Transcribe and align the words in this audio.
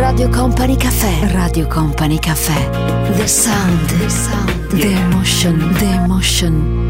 Radio 0.00 0.30
Company 0.30 0.76
Caffè. 0.76 1.30
Radio 1.30 1.66
Company 1.66 2.18
Caffè. 2.18 2.70
The 3.16 3.26
sound. 3.26 3.98
The 3.98 4.08
sound. 4.08 4.66
The 4.68 4.92
emotion. 4.92 5.74
The 5.74 5.84
emotion. 5.84 6.86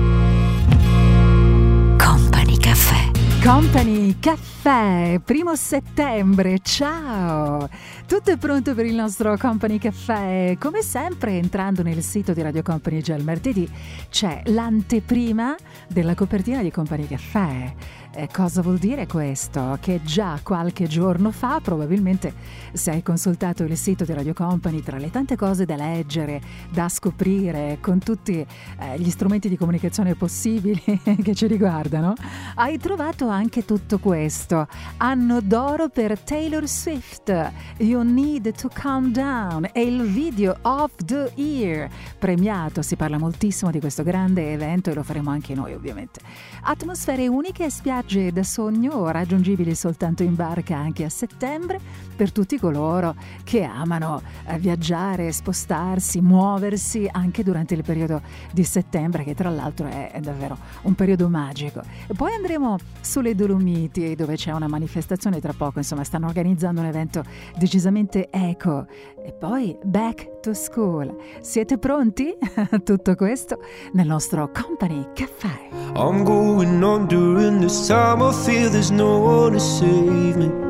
Company 1.98 2.56
Caffè. 2.56 3.10
Company 3.42 4.18
Caffè, 4.20 5.18
primo 5.24 5.56
settembre, 5.56 6.58
ciao! 6.62 7.68
Tutto 8.06 8.30
è 8.30 8.36
pronto 8.36 8.74
per 8.74 8.84
il 8.84 8.94
nostro 8.94 9.34
Company 9.38 9.78
Caffè. 9.78 10.56
Come 10.58 10.82
sempre, 10.82 11.38
entrando 11.38 11.82
nel 11.82 12.02
sito 12.02 12.34
di 12.34 12.42
Radio 12.42 12.62
Company 12.62 13.00
già 13.00 13.14
il 13.14 13.24
martedì, 13.24 13.68
c'è 14.10 14.42
l'anteprima 14.44 15.56
della 15.88 16.14
copertina 16.14 16.60
di 16.60 16.70
Company 16.70 17.06
Caffè. 17.06 17.72
Eh, 18.12 18.28
cosa 18.32 18.60
vuol 18.60 18.78
dire 18.78 19.06
questo? 19.06 19.78
Che 19.80 20.00
già 20.02 20.40
qualche 20.42 20.88
giorno 20.88 21.30
fa, 21.30 21.60
probabilmente 21.62 22.34
se 22.72 22.90
hai 22.90 23.04
consultato 23.04 23.62
il 23.62 23.76
sito 23.76 24.04
di 24.04 24.12
Radio 24.12 24.34
Company, 24.34 24.82
tra 24.82 24.96
le 24.96 25.12
tante 25.12 25.36
cose 25.36 25.64
da 25.64 25.76
leggere, 25.76 26.40
da 26.70 26.88
scoprire, 26.88 27.78
con 27.80 28.00
tutti 28.00 28.44
eh, 28.44 28.98
gli 28.98 29.10
strumenti 29.10 29.48
di 29.48 29.56
comunicazione 29.56 30.16
possibili 30.16 30.82
che 31.22 31.34
ci 31.36 31.46
riguardano, 31.46 32.14
hai 32.56 32.78
trovato 32.78 33.28
anche 33.28 33.64
tutto 33.64 34.00
questo. 34.00 34.66
Anno 34.96 35.40
d'oro 35.40 35.88
per 35.88 36.18
Taylor 36.18 36.66
Swift, 36.66 37.52
You 37.76 38.02
Need 38.02 38.56
to 38.56 38.68
Calm 38.72 39.12
Down, 39.12 39.68
e 39.72 39.82
il 39.82 40.02
video 40.02 40.56
of 40.62 40.90
the 41.04 41.30
year, 41.36 41.88
premiato. 42.18 42.82
Si 42.82 42.96
parla 42.96 43.18
moltissimo 43.18 43.70
di 43.70 43.78
questo 43.78 44.02
grande 44.02 44.52
evento 44.52 44.90
e 44.90 44.94
lo 44.94 45.04
faremo 45.04 45.30
anche 45.30 45.54
noi, 45.54 45.74
ovviamente. 45.74 46.18
Atmosfere 46.62 47.28
uniche 47.28 47.66
e 47.66 47.70
spiagge 47.70 47.98
spiagge 48.00 48.32
da 48.32 48.42
sogno 48.42 49.10
raggiungibili 49.10 49.74
soltanto 49.74 50.22
in 50.22 50.34
barca 50.34 50.76
anche 50.76 51.04
a 51.04 51.08
settembre 51.10 51.78
per 52.20 52.32
tutti 52.32 52.58
coloro 52.58 53.14
che 53.44 53.62
amano 53.62 54.20
eh, 54.46 54.58
viaggiare, 54.58 55.32
spostarsi, 55.32 56.20
muoversi 56.20 57.08
anche 57.10 57.42
durante 57.42 57.72
il 57.72 57.82
periodo 57.82 58.20
di 58.52 58.62
settembre 58.62 59.24
che 59.24 59.34
tra 59.34 59.48
l'altro 59.48 59.86
è, 59.86 60.10
è 60.10 60.20
davvero 60.20 60.54
un 60.82 60.94
periodo 60.94 61.30
magico. 61.30 61.80
E 62.06 62.12
poi 62.12 62.34
andremo 62.34 62.76
sulle 63.00 63.34
Dolomiti 63.34 64.14
dove 64.16 64.36
c'è 64.36 64.52
una 64.52 64.68
manifestazione 64.68 65.40
tra 65.40 65.54
poco, 65.56 65.78
insomma 65.78 66.04
stanno 66.04 66.26
organizzando 66.26 66.82
un 66.82 66.88
evento 66.88 67.24
decisamente 67.56 68.28
eco 68.28 68.86
e 69.24 69.32
poi 69.32 69.74
back 69.82 70.40
to 70.40 70.52
school. 70.52 71.16
Siete 71.40 71.78
pronti? 71.78 72.36
Tutto 72.84 73.14
questo 73.14 73.60
nel 73.94 74.06
nostro 74.06 74.50
Company 74.52 75.06
Caffè. 75.14 75.70
I'm 75.96 76.22
going 76.22 76.82
on 76.82 77.06
during 77.06 77.60
this 77.60 77.86
time 77.86 78.22
I 78.22 78.30
feel 78.44 78.68
there's 78.68 78.90
no 78.90 79.20
one 79.20 79.52
to 79.52 79.58
save 79.58 80.36
me 80.36 80.69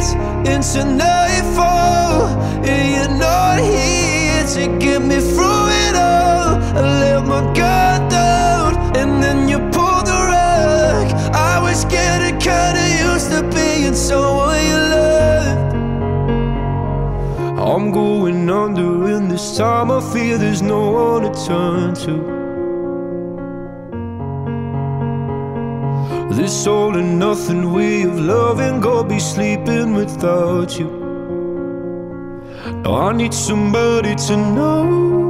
bleeds 0.00 0.14
into 0.48 0.84
nightfall, 0.84 2.26
and 2.64 2.94
you're 2.94 3.18
not 3.18 3.58
here 3.58 4.44
to 4.46 4.78
get 4.78 5.02
me 5.02 5.16
through 5.16 5.68
it 5.86 5.94
all. 5.96 6.58
I 6.76 7.00
let 7.00 7.26
my 7.26 7.42
guard 7.54 8.10
down, 8.10 8.96
and 8.96 9.22
then 9.22 9.48
you 9.48 9.58
pulled 9.58 10.06
the 10.06 10.20
rug. 10.32 11.06
I 11.34 11.60
was 11.62 11.84
getting 11.84 12.38
kinda 12.38 13.12
used 13.12 13.30
to 13.30 13.42
being 13.54 13.94
someone 13.94 14.60
you 14.70 14.78
loved. 14.94 15.74
I'm 17.58 17.92
going 17.92 18.48
under, 18.50 19.06
and 19.14 19.30
this 19.30 19.56
time 19.56 19.90
I 19.90 20.00
feel 20.00 20.38
there's 20.38 20.62
no 20.62 20.90
one 20.90 21.22
to 21.22 21.46
turn 21.46 21.94
to. 22.06 22.49
This 26.30 26.66
all 26.66 26.96
and 26.96 27.18
nothing 27.18 27.72
way 27.72 28.02
of 28.02 28.18
loving, 28.18 28.80
go 28.80 29.02
be 29.04 29.18
sleeping 29.18 29.94
without 29.94 30.78
you. 30.78 30.90
Now 32.82 32.94
I 33.08 33.12
need 33.12 33.34
somebody 33.34 34.14
to 34.26 34.36
know, 34.36 35.29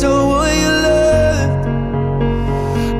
someone 0.00 0.54
you 0.62 0.72
loved, 0.88 1.66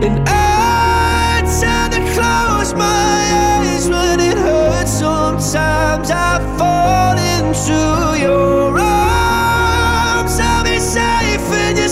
and 0.07 0.17
I 0.27 1.43
tend 1.61 1.93
to 1.93 2.01
close 2.15 2.73
my 2.73 3.19
eyes 3.45 3.85
when 3.87 4.19
it 4.19 4.39
hurts. 4.39 4.93
Sometimes 4.93 6.11
I 6.11 6.33
fall 6.57 7.17
into 7.35 7.79
your 8.19 8.79
arms. 8.79 10.41
I'll 10.41 10.65
be 10.65 10.79
safe 10.79 11.49
in 11.65 11.77
your 11.77 11.91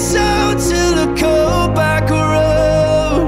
till 0.68 0.94
I 1.04 1.06
come 1.20 1.74
back 1.74 2.10
around. 2.10 3.26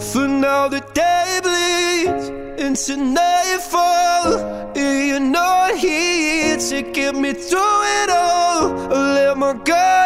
For 0.00 0.28
now, 0.28 0.68
the 0.68 0.82
day 0.94 1.40
bleeds 1.42 2.28
into 2.64 2.96
nightfall. 2.96 4.30
You're 4.76 5.18
not 5.18 5.74
here 5.76 6.56
to 6.56 6.82
get 6.82 7.16
me 7.16 7.32
through 7.32 7.80
it 8.00 8.10
all. 8.10 8.62
I 8.92 9.14
let 9.16 9.36
my 9.36 9.54
guard 9.54 10.05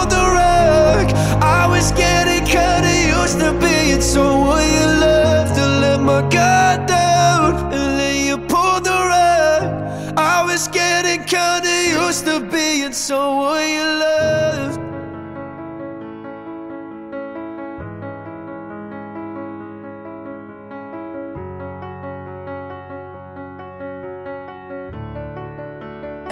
to 12.91 12.93
being 12.93 12.93
someone 12.93 13.69
you 13.69 13.83
loved. 13.83 14.79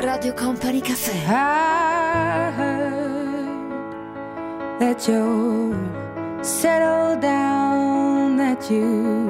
Radio 0.04 0.34
Company 0.34 0.82
Caffè. 0.82 1.28
I 1.28 2.52
heard 2.52 3.60
that 4.80 5.08
you're 5.08 6.44
settled 6.44 7.22
down, 7.22 8.38
that 8.38 8.70
you 8.72 9.30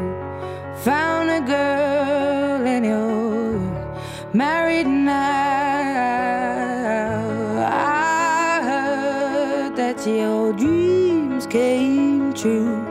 found 0.84 1.30
a 1.30 1.42
girl 1.42 2.68
and 2.68 2.86
you're 2.86 3.60
married 4.34 4.59
true. 12.42 12.86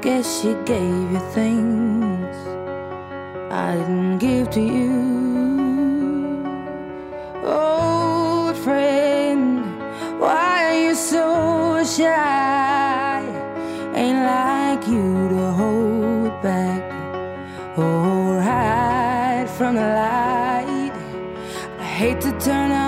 Guess 0.00 0.40
she 0.40 0.54
gave 0.64 1.12
you 1.12 1.20
things 1.34 2.36
I 3.50 3.74
didn't 3.76 4.18
give 4.18 4.50
to 4.50 4.60
you. 4.60 4.94
Old 7.44 8.56
friend, 8.56 9.60
why 10.18 10.64
are 10.68 10.78
you 10.86 10.94
so 10.94 11.84
shy? 11.84 13.20
Ain't 13.94 14.22
like 14.34 14.86
you 14.88 15.28
to 15.34 15.52
hold 15.60 16.42
back 16.42 16.82
or 17.76 18.40
hide 18.40 19.50
from 19.50 19.74
the 19.74 19.88
light. 20.02 20.96
I 21.78 21.84
hate 21.84 22.20
to 22.22 22.32
turn 22.38 22.72
out 22.72 22.87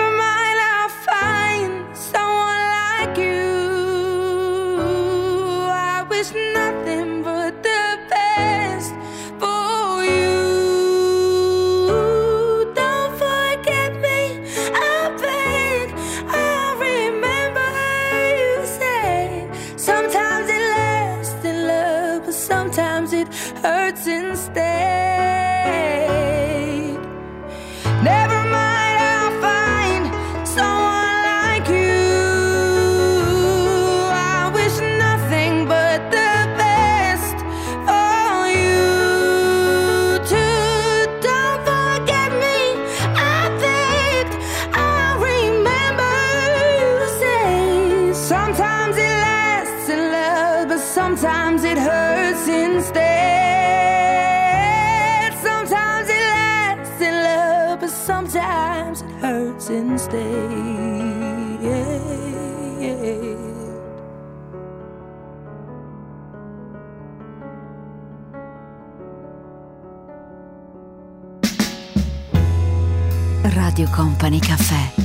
Company 73.91 74.39
Caffè. 74.39 75.00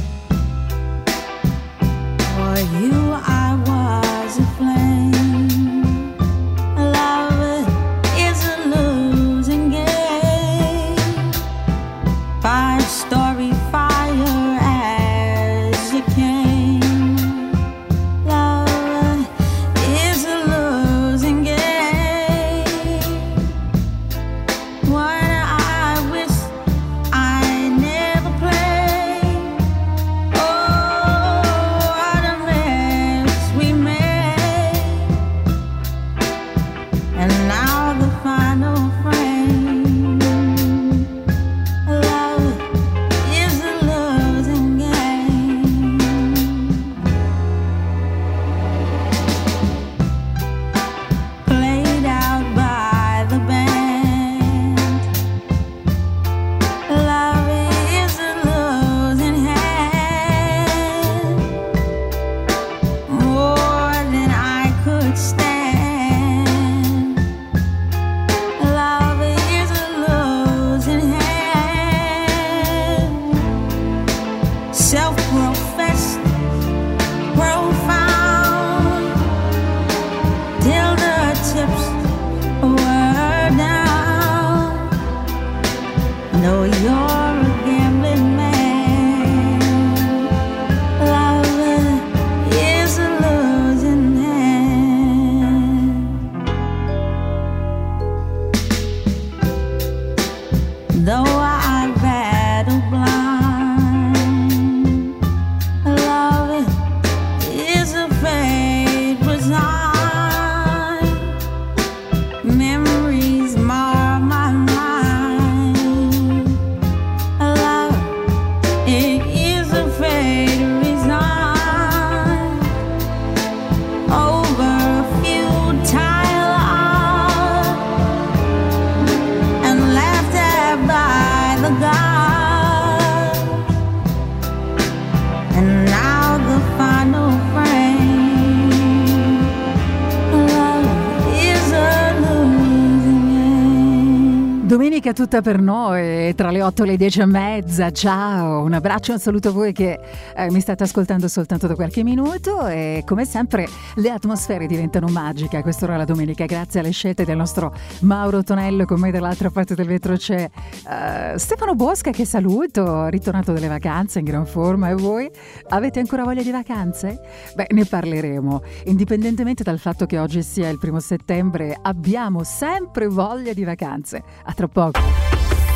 Domenica 145.06 145.12
tutta 145.12 145.40
per 145.40 145.60
noi, 145.60 146.34
tra 146.34 146.50
le 146.50 146.62
8 146.62 146.82
e 146.82 146.86
le 146.86 146.96
10 146.96 147.20
e 147.20 147.26
mezza. 147.26 147.90
Ciao, 147.90 148.62
un 148.62 148.72
abbraccio 148.72 149.12
un 149.12 149.18
saluto 149.18 149.48
a 149.48 149.52
voi 149.52 149.72
che 149.72 149.98
eh, 150.34 150.50
mi 150.50 150.60
state 150.60 150.82
ascoltando 150.82 151.28
soltanto 151.28 151.66
da 151.66 151.74
qualche 151.74 152.02
minuto 152.02 152.66
e 152.66 153.02
come 153.06 153.24
sempre 153.24 153.68
le 153.96 154.10
atmosfere 154.10 154.66
diventano 154.66 155.06
magiche 155.08 155.58
a 155.58 155.62
quest'ora 155.62 155.96
la 155.96 156.04
domenica 156.04 156.44
grazie 156.46 156.80
alle 156.80 156.90
scelte 156.90 157.24
del 157.24 157.36
nostro 157.36 157.72
Mauro 158.00 158.42
Tonello 158.42 158.84
con 158.84 158.98
me 158.98 159.10
dall'altra 159.10 159.50
parte 159.50 159.74
del 159.74 159.86
vetro 159.86 160.16
c'è 160.16 160.48
uh, 160.48 161.36
Stefano 161.36 161.74
Bosca 161.74 162.10
che 162.10 162.24
saluto, 162.24 163.06
ritornato 163.06 163.52
dalle 163.52 163.68
vacanze 163.68 164.20
in 164.20 164.24
gran 164.24 164.46
forma 164.46 164.88
e 164.88 164.94
voi 164.94 165.30
avete 165.68 166.00
ancora 166.00 166.24
voglia 166.24 166.42
di 166.42 166.50
vacanze? 166.50 167.20
Beh, 167.54 167.66
ne 167.70 167.84
parleremo. 167.84 168.62
Indipendentemente 168.86 169.62
dal 169.62 169.78
fatto 169.78 170.06
che 170.06 170.18
oggi 170.18 170.42
sia 170.42 170.68
il 170.68 170.78
primo 170.78 171.00
settembre, 171.00 171.76
abbiamo 171.80 172.42
sempre 172.42 173.06
voglia 173.06 173.52
di 173.52 173.62
vacanze. 173.62 174.22
A 174.44 174.52
tra 174.52 174.66
poco. 174.68 174.95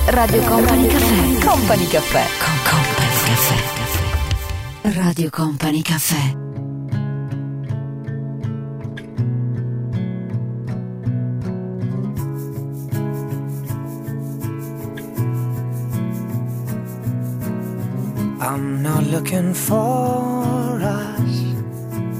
Radio 0.06 0.42
Company 0.42 0.86
Caffè. 0.86 1.38
Company 1.44 1.86
Caffè. 1.86 2.24
Con 2.38 2.56
Company 2.64 3.18
Caffè. 3.24 3.58
Radio 4.94 5.30
Company 5.30 5.82
Caffè. 5.82 6.38
I'm 18.42 18.82
not 18.82 19.04
looking 19.04 19.54
for 19.54 20.80
us, 20.82 21.44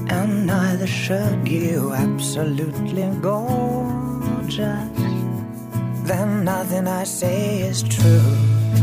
and 0.07 0.45
neither 0.45 0.87
should 0.87 1.47
you. 1.47 1.93
Absolutely 1.93 3.09
gorgeous 3.19 5.10
then 6.11 6.43
nothing 6.43 6.87
I 6.87 7.03
say 7.05 7.61
is 7.61 7.83
true. 7.83 8.35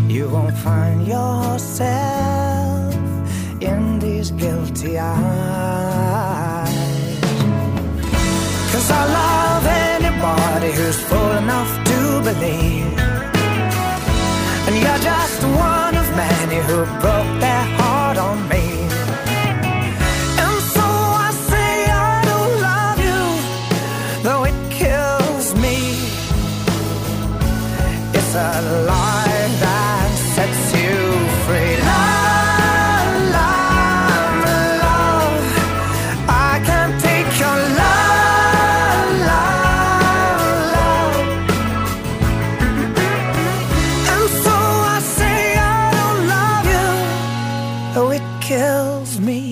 You 0.09 0.31
won't 0.31 0.57
find 0.57 1.07
yourself 1.07 2.95
in 3.61 3.99
these 3.99 4.31
guilty 4.31 4.99
eyes. 4.99 6.71
Cause 8.73 8.89
I 9.01 9.03
love 9.21 9.65
anybody 9.95 10.71
who's 10.79 10.99
fool 11.09 11.33
enough 11.45 11.73
to 11.91 11.99
believe. 12.29 12.99
And 14.67 14.75
you're 14.83 15.03
just 15.13 15.41
one 15.73 15.95
of 16.03 16.07
many 16.25 16.59
who 16.69 16.79
broke 17.03 17.33
their 17.45 17.65
heart 17.77 17.98
a 28.39 28.63
lie 28.87 29.49
that 29.65 30.11
sets 30.35 30.73
you 30.81 30.95
free. 31.45 31.75
Love, 31.91 33.13
love, 33.39 34.37
love. 34.85 35.43
I 36.29 36.53
can't 36.69 36.97
take 37.09 37.31
your 37.43 37.59
love, 37.83 39.09
love, 39.33 40.43
love. 40.77 41.17
And 44.13 44.27
so 44.45 44.57
I 44.95 44.99
say 45.17 45.41
I 45.59 45.85
don't 45.99 46.23
love 46.35 46.65
you, 46.75 46.89
though 47.95 48.11
it 48.19 48.27
kills 48.41 49.19
me. 49.21 49.43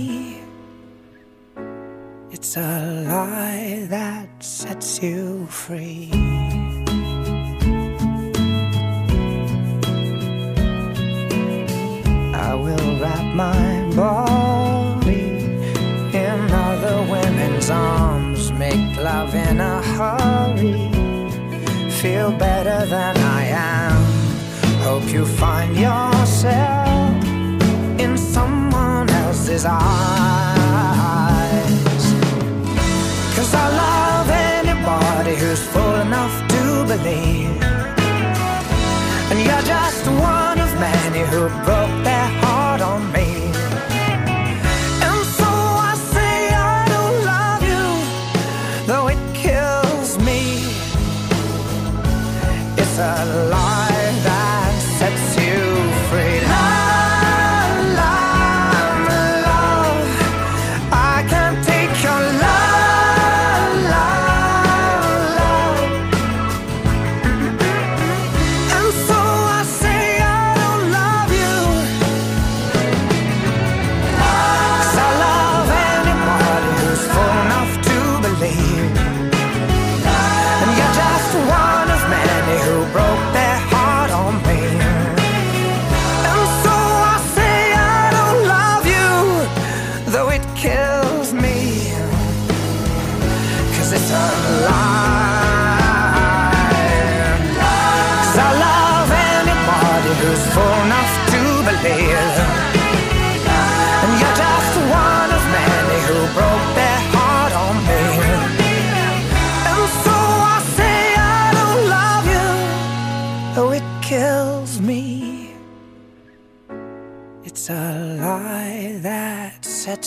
It's 2.31 2.57
a 2.57 3.05
lie 3.09 3.87
that 3.91 4.29
sets 4.45 5.03
you 5.03 5.47
free. 5.47 6.46
My 13.37 13.91
body 13.95 15.25
in 16.25 16.41
other 16.51 17.03
women's 17.11 17.69
arms. 17.69 18.51
Make 18.53 18.97
love 18.97 19.35
in 19.35 19.61
a 19.61 19.83
hurry. 19.83 20.91
Feel 22.01 22.33
better 22.33 22.87
than 22.87 23.17
I 23.19 23.43
am. 23.45 23.97
Hope 24.89 25.07
you 25.13 25.27
find 25.27 25.77
yourself 25.77 27.25
in 28.01 28.17
someone 28.17 29.11
else's 29.11 29.67
eyes. 29.67 30.55
Cause 33.37 33.53
I 33.55 33.67
love 33.85 34.29
anybody 34.31 35.35
who's 35.37 35.63
full 35.63 35.97
enough 36.07 36.35
to 36.53 36.63
believe. 36.93 37.63
And 39.31 39.39
you're 39.47 39.67
just 39.77 40.07
one 40.07 40.59
of 40.59 40.73
many 40.81 41.23
who 41.31 41.49
broke 41.65 41.76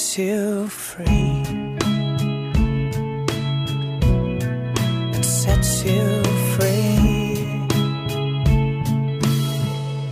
sets 0.09 0.17
you 0.17 0.67
free. 0.67 1.43
It 5.13 5.23
sets 5.23 5.83
you 5.83 6.23
free. 6.55 7.67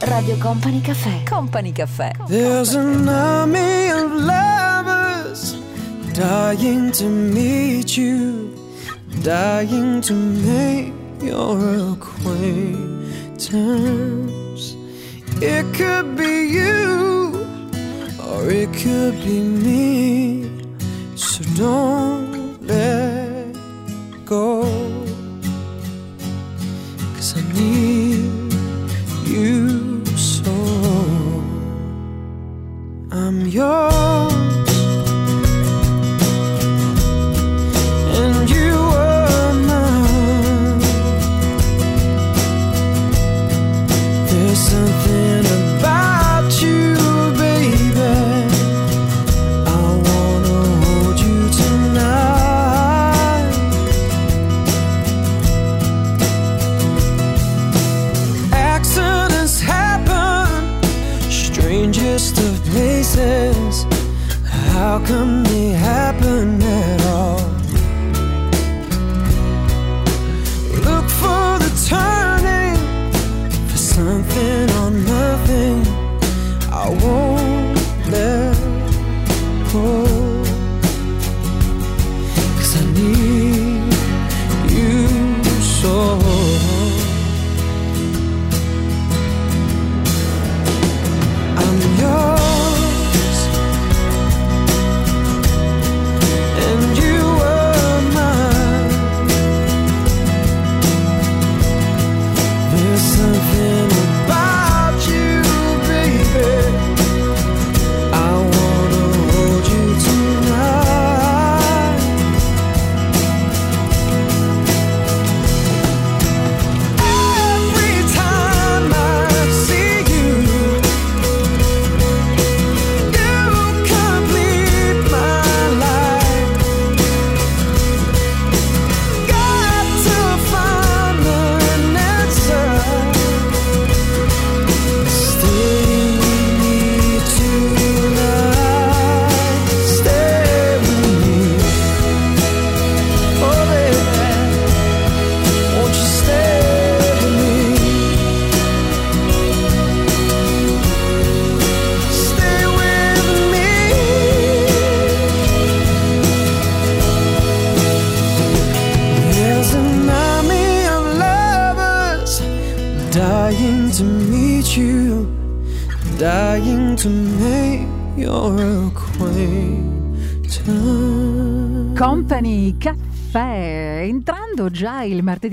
Radio 0.06 0.38
Company 0.38 0.82
Caffè. 0.82 1.24
Company 1.24 1.72
Caffè. 1.72 2.12
There's 2.28 2.76
an 2.76 3.10
army 3.10 3.90
of 3.90 4.12
lovers 4.14 5.56
dying 6.14 6.92
to 6.92 7.06
meet 7.06 7.98
you, 7.98 8.54
dying 9.24 10.02
to 10.02 10.14
make 10.14 10.94
your 11.24 11.58
acquaintance. 11.94 13.16
It 15.42 15.66
could 15.74 15.88
be 15.88 15.98
you, 15.98 16.06
or 16.06 16.07
it 18.58 18.74
could 18.74 19.14
be 19.24 19.40
me. 19.40 20.50
So 21.16 21.44
don't 21.56 22.07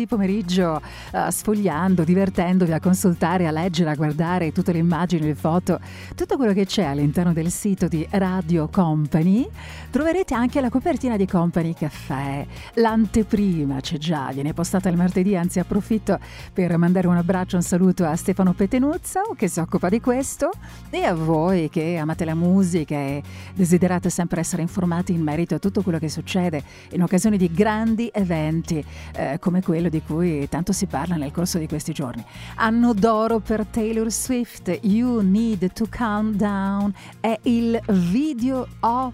martedì 0.05 0.07
pomeriggio, 0.07 0.81
eh, 1.13 1.31
sfogliando, 1.31 2.05
divertendovi 2.05 2.73
a 2.73 2.81
consultare, 2.81 3.47
a 3.47 3.51
leggere, 3.51 3.91
a 3.91 3.95
guardare 3.95 4.53
tutte 4.53 4.73
le 4.73 4.79
immagini, 4.79 5.27
le 5.27 5.35
foto, 5.35 5.81
tutto 6.15 6.37
quello 6.37 6.53
che 6.53 6.67
c'è 6.67 6.85
all'interno 6.85 7.33
del 7.33 7.51
sito 7.51 7.89
di 7.89 8.07
Radio 8.11 8.69
Company, 8.69 9.49
troverete 9.91 10.35
anche 10.35 10.61
la 10.61 10.69
copertina 10.69 11.17
di 11.17 11.27
Company 11.27 11.75
Caffè, 11.75 12.47
l'anteprima 12.75 13.81
c'è 13.81 13.99
già, 13.99 14.31
viene 14.33 14.53
postata 14.53 14.89
il 14.89 14.97
martedì, 14.97 15.37
anzi 15.37 15.59
approfitto 15.59 16.19
per 16.53 16.77
mandare 16.77 17.07
un 17.07 17.17
abbraccio, 17.17 17.57
un 17.57 17.63
saluto 17.63 18.05
a 18.05 18.15
Stefano 18.17 18.53
Petenuzza 18.53 19.23
che 19.37 19.49
si 19.49 19.61
occupa 19.61 19.89
di 19.89 20.01
questo 20.01 20.51
e 20.91 21.05
a 21.05 21.15
voi 21.15 21.69
che 21.69 21.97
amate 21.97 22.25
la 22.25 22.35
musica 22.35 22.95
e 22.95 23.23
desiderate 23.55 24.11
sempre 24.11 24.41
essere 24.41 24.63
informati 24.63 25.13
in 25.13 25.23
merito 25.23 25.55
a 25.55 25.59
tutto 25.59 25.83
quello 25.83 25.99
che 25.99 26.09
succede 26.09 26.63
in 26.91 27.03
occasione 27.03 27.37
di 27.37 27.51
grandi 27.51 28.11
eventi 28.13 28.85
eh, 29.17 29.39
come 29.41 29.63
quello 29.63 29.89
di 29.89 29.94
cui 30.03 30.49
tanto 30.49 30.73
si 30.73 30.87
parla 30.87 31.17
nel 31.17 31.33
corso 31.33 31.59
di 31.59 31.69
questi 31.69 31.93
giorni. 31.93 32.25
Anno 32.57 32.93
d'oro 32.95 33.41
per 33.41 33.67
Taylor 33.67 34.11
Swift, 34.11 34.79
You 34.83 35.21
Need 35.21 35.73
to 35.73 35.87
Calm 35.89 36.35
Down, 36.35 36.93
è 37.21 37.39
il 37.43 37.81
video 37.87 38.67
of 38.81 39.13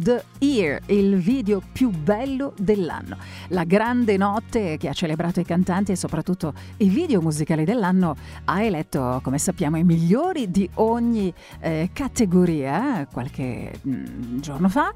The 0.00 0.24
Year, 0.38 0.80
il 0.86 1.16
video 1.16 1.60
più 1.72 1.90
bello 1.90 2.54
dell'anno. 2.56 3.18
La 3.48 3.64
grande 3.64 4.16
notte 4.16 4.78
che 4.78 4.88
ha 4.88 4.92
celebrato 4.94 5.40
i 5.40 5.44
cantanti 5.44 5.92
e 5.92 5.96
soprattutto 5.96 6.54
i 6.78 6.88
video 6.88 7.20
musicali 7.20 7.64
dell'anno 7.64 8.16
ha 8.44 8.62
eletto, 8.62 9.20
come 9.22 9.38
sappiamo, 9.38 9.76
i 9.76 9.84
migliori 9.84 10.50
di 10.50 10.68
ogni 10.74 11.32
eh, 11.60 11.90
categoria 11.92 13.06
qualche 13.12 13.80
mm, 13.86 14.38
giorno 14.38 14.70
fa. 14.70 14.94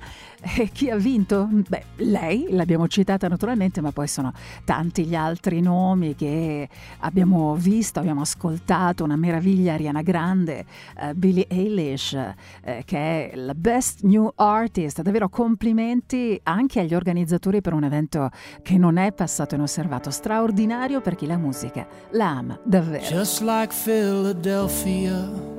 E 0.56 0.68
chi 0.70 0.90
ha 0.90 0.96
vinto? 0.96 1.48
Beh, 1.50 1.84
lei, 1.96 2.46
l'abbiamo 2.50 2.86
citata 2.86 3.28
naturalmente, 3.28 3.80
ma 3.80 3.92
poi 3.92 4.06
sono 4.06 4.32
tanti 4.64 5.04
gli 5.04 5.14
altri 5.14 5.60
nomi 5.62 6.14
che 6.14 6.68
abbiamo 6.98 7.54
visto, 7.54 7.98
abbiamo 7.98 8.20
ascoltato, 8.20 9.04
una 9.04 9.16
meraviglia 9.16 9.72
Ariana 9.72 10.02
Grande, 10.02 10.66
eh, 10.98 11.14
Billie 11.14 11.46
Eilish, 11.48 12.12
eh, 12.12 12.82
che 12.84 13.30
è 13.30 13.36
la 13.36 13.54
Best 13.54 14.02
New 14.02 14.30
Artist. 14.34 15.00
Davvero 15.00 15.30
complimenti 15.30 16.38
anche 16.42 16.80
agli 16.80 16.94
organizzatori 16.94 17.62
per 17.62 17.72
un 17.72 17.84
evento 17.84 18.28
che 18.62 18.76
non 18.76 18.98
è 18.98 19.12
passato 19.12 19.54
inosservato, 19.54 20.10
straordinario 20.10 21.00
per 21.00 21.14
chi 21.14 21.26
la 21.26 21.38
musica 21.38 21.86
la 22.10 22.28
ama 22.28 22.60
davvero. 22.64 23.04
Just 23.04 23.40
like 23.40 23.74
Philadelphia. 23.74 25.53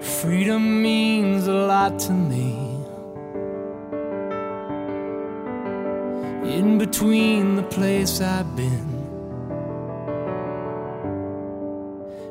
Freedom 0.00 0.82
means 0.82 1.46
a 1.46 1.52
lot 1.52 1.98
to 2.00 2.12
me. 2.12 2.54
In 6.58 6.78
between 6.78 7.56
the 7.56 7.62
place 7.62 8.20
I've 8.20 8.56
been 8.56 8.88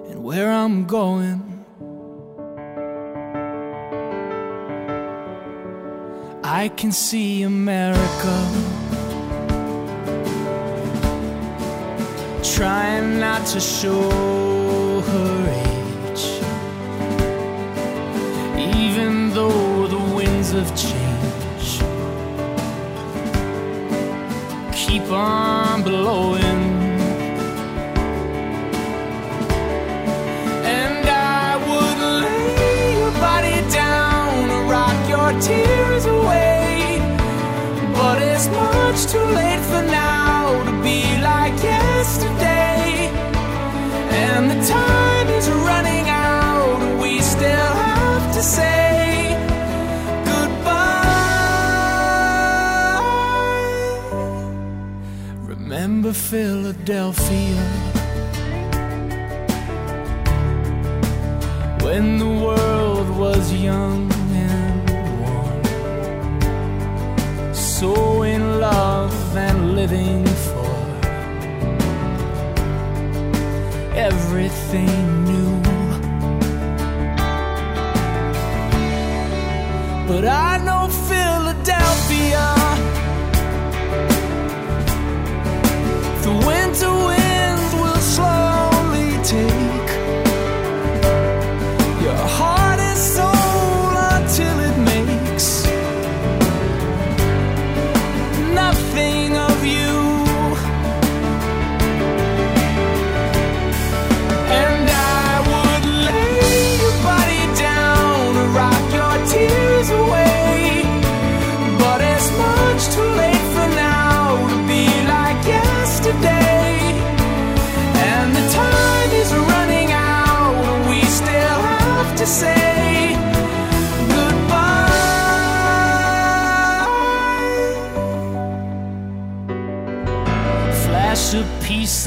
and 0.10 0.24
where 0.24 0.52
I'm 0.52 0.86
going. 0.86 1.44
I 6.44 6.70
can 6.70 6.92
see 6.92 7.44
America 7.44 8.36
trying 12.42 13.20
not 13.20 13.46
to 13.48 13.60
show 13.60 15.02
her 15.02 15.50
age, 15.50 15.77
even 18.78 19.32
though 19.32 19.88
the 19.88 20.04
winds 20.16 20.54
of 20.54 20.68
change 20.76 21.80
keep 24.72 25.12
on 25.12 25.82
blowing. 25.84 26.62
And 30.78 31.04
I 31.10 31.58
would 31.68 32.00
lay 32.24 33.00
your 33.00 33.12
body 33.28 33.60
down, 33.72 34.70
rock 34.70 35.00
your 35.10 35.32
tears 35.42 36.06
away. 36.06 37.00
But 37.94 38.22
it's 38.22 38.48
much 38.48 39.00
too 39.12 39.28
late 39.40 39.64
for 39.72 39.82
now 39.82 40.07
Remember 56.08 56.20
Philadelphia. 56.30 57.62
When 61.82 62.18
the 62.18 62.26
world 62.46 63.10
was 63.18 63.52
young 63.52 64.10
and 64.32 64.90
warm, 64.90 65.64
so 67.54 68.24
in 68.24 68.62
love 68.62 69.36
and 69.36 69.76
living 69.76 70.26
for 70.26 70.76
everything 73.94 75.17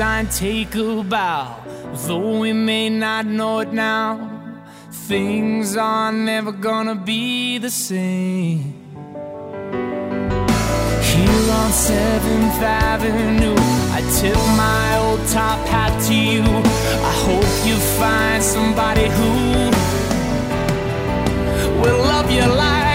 sign, 0.01 0.27
take 0.29 0.75
a 0.77 1.03
bow. 1.03 1.63
Though 2.07 2.41
we 2.41 2.55
may 2.55 2.89
not 2.89 3.27
know 3.27 3.61
it 3.61 3.71
now, 3.71 4.09
things 5.09 5.77
are 5.77 6.11
never 6.11 6.53
gonna 6.53 6.95
be 6.95 7.59
the 7.59 7.69
same. 7.69 8.63
Here 11.11 11.47
on 11.61 11.71
7th 11.91 12.61
Avenue, 12.89 13.61
I 13.97 14.01
tip 14.19 14.41
my 14.65 14.87
old 15.05 15.23
top 15.37 15.61
hat 15.73 15.93
to 16.07 16.15
you. 16.15 16.47
I 17.11 17.15
hope 17.27 17.53
you 17.69 17.77
find 18.01 18.43
somebody 18.43 19.07
who 19.17 19.31
will 21.83 22.01
love 22.13 22.31
your 22.39 22.53
life. 22.65 22.90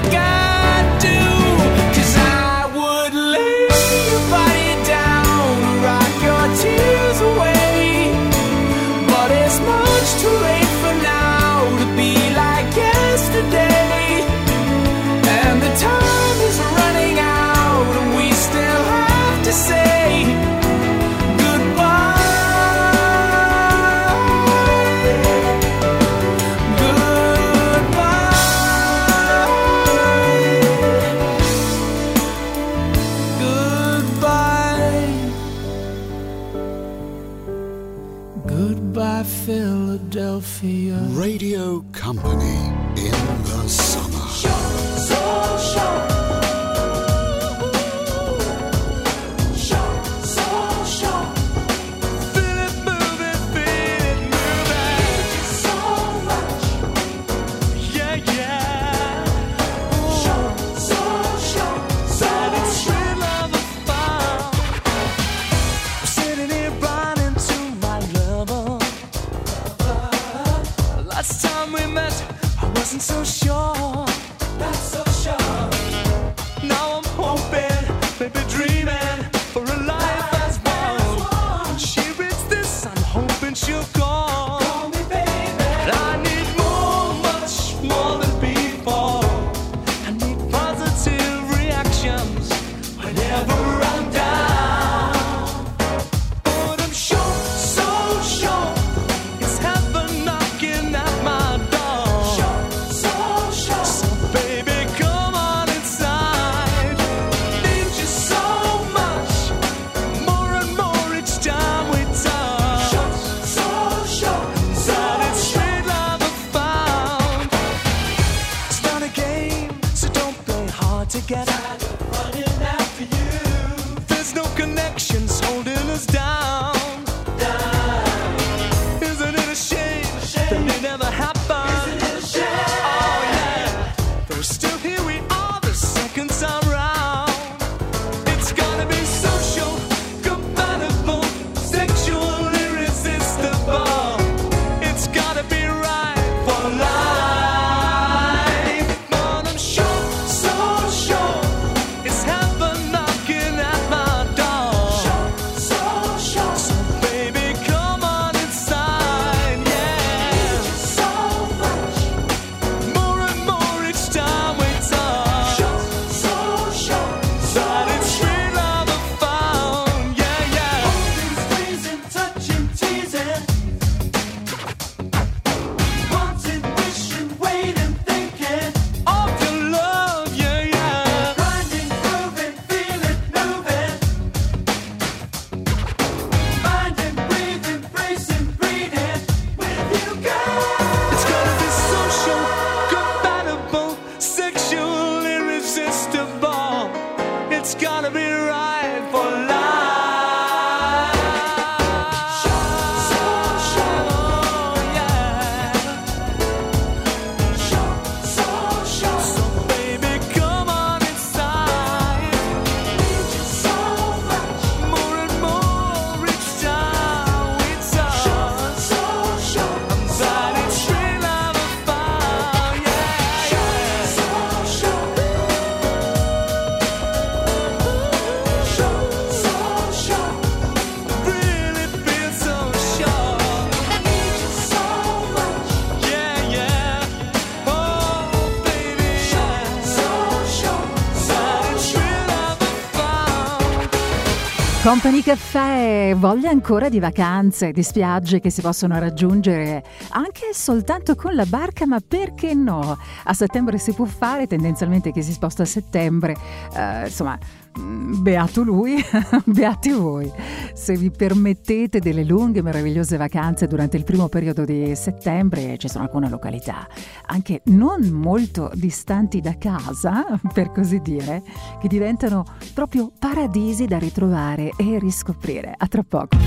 Company 244.95 245.23
Caffè 245.23 246.15
voglia 246.15 246.49
ancora 246.49 246.87
di 246.87 247.01
vacanze, 247.01 247.73
di 247.73 247.83
spiagge 247.83 248.39
che 248.39 248.49
si 248.49 248.61
possono 248.61 248.97
raggiungere 248.97 249.83
anche 250.11 250.53
soltanto 250.53 251.15
con 251.15 251.35
la 251.35 251.45
barca, 251.45 251.85
ma 251.85 251.99
perché 251.99 252.53
no? 252.53 252.97
A 253.25 253.33
settembre 253.33 253.77
si 253.77 253.91
può 253.91 254.05
fare, 254.05 254.47
tendenzialmente 254.47 255.11
chi 255.11 255.21
si 255.21 255.33
sposta 255.33 255.63
a 255.63 255.65
settembre, 255.65 256.33
eh, 256.73 257.07
insomma, 257.07 257.37
mm, 257.77 258.21
beato 258.21 258.63
lui, 258.63 259.03
beati 259.43 259.91
voi. 259.91 260.31
Se 260.73 260.95
vi 260.95 261.11
permettete 261.11 261.99
delle 261.99 262.23
lunghe, 262.23 262.59
e 262.59 262.63
meravigliose 262.63 263.17
vacanze 263.17 263.67
durante 263.67 263.97
il 263.97 264.05
primo 264.05 264.29
periodo 264.29 264.63
di 264.63 264.95
settembre, 264.95 265.77
ci 265.77 265.89
sono 265.89 266.05
alcune 266.05 266.29
località 266.29 266.87
anche 267.25 267.61
non 267.65 268.07
molto 268.09 268.71
distanti 268.73 269.41
da 269.41 269.57
casa, 269.57 270.25
per 270.53 270.71
così 270.71 270.99
dire, 270.99 271.43
che 271.79 271.87
diventano 271.87 272.45
proprio 272.73 273.11
paradisi 273.17 273.85
da 273.85 273.97
ritrovare 273.97 274.71
e 274.77 274.99
riscoprire. 274.99 275.73
A 275.77 275.87
tra 275.87 276.03
poco. 276.07 276.37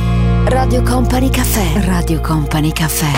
Radio 0.45 0.83
Company 0.83 1.29
Caffè. 1.29 1.85
Radio 1.85 2.21
Company 2.21 2.73
Caffè. 2.73 3.13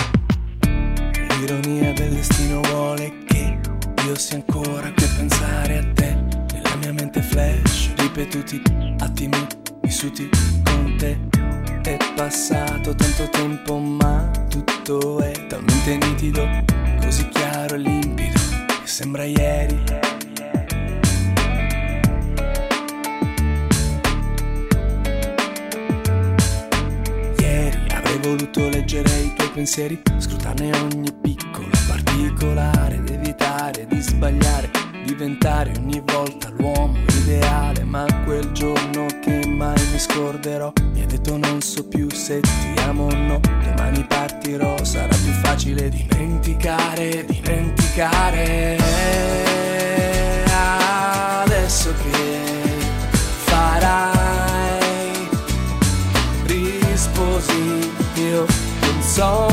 L'ironia 1.39 1.93
del 1.93 2.15
destino 2.15 2.61
vuole 2.63 3.25
che 3.25 3.59
io 4.05 4.15
sia 4.17 4.37
ancora 4.37 4.93
qui 4.93 5.05
a 5.05 5.09
pensare 5.17 5.79
a 5.79 5.93
te. 5.95 6.15
Nella 6.53 6.77
mia 6.81 6.93
mente 6.93 7.23
flash, 7.23 7.93
ripetuti 7.97 8.61
attimi 8.99 9.47
vissuti 9.83 10.29
con 10.65 10.97
te. 10.99 11.19
È 11.83 11.97
passato 12.15 12.95
tanto 12.95 13.29
tempo, 13.31 13.79
ma 13.79 14.31
tutto 14.49 15.21
è 15.21 15.47
talmente 15.47 15.97
nitido, 15.97 16.47
così 17.11 17.29
chiaro 17.31 17.75
e 17.75 17.79
limpido, 17.79 18.39
che 18.67 18.87
sembra 18.87 19.25
ieri. 19.25 19.83
Ieri 27.37 27.79
avrei 27.93 28.19
voluto 28.19 28.69
leggere 28.69 29.11
i 29.19 29.33
tuoi 29.35 29.51
pensieri, 29.51 30.01
scrutarne 30.19 30.71
ogni 30.77 31.13
piccola 31.21 31.77
particolare, 31.89 32.95
ed 32.95 33.11
evitare 33.11 33.89
di 33.89 34.01
sbagliare, 34.01 34.71
diventare 35.11 35.73
ogni 35.77 36.01
volta 36.05 36.51
l'uomo 36.51 36.97
ideale. 37.19 37.83
Ma 37.85 38.07
quel 38.25 38.53
giorno 38.53 39.07
che 39.21 39.45
mai 39.47 39.81
mi 39.93 39.99
scorderò, 39.99 40.73
mi 40.93 41.03
ha 41.03 41.07
detto 41.07 41.37
non 41.37 41.61
so 41.61 41.87
più 41.87 42.09
se 42.11 42.41
ti 42.41 42.81
amo 42.83 43.07
o 43.07 43.15
no. 43.15 43.41
Domani 43.41 44.05
partirò, 44.05 44.83
sarà 44.85 45.15
più 45.17 45.33
facile 45.43 45.89
dimenticare, 45.89 47.25
dimenticare. 47.25 48.79
Adesso 51.43 51.93
che 52.03 52.39
farai 53.45 55.29
risposi 56.45 57.93
io 58.15 58.47
non 58.81 59.03
so 59.03 59.49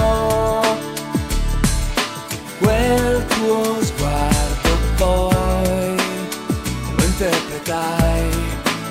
quel 2.60 3.26
tuo 3.28 3.84
sguardo 3.84 4.78
poi 4.98 5.37
interpretai 7.68 8.30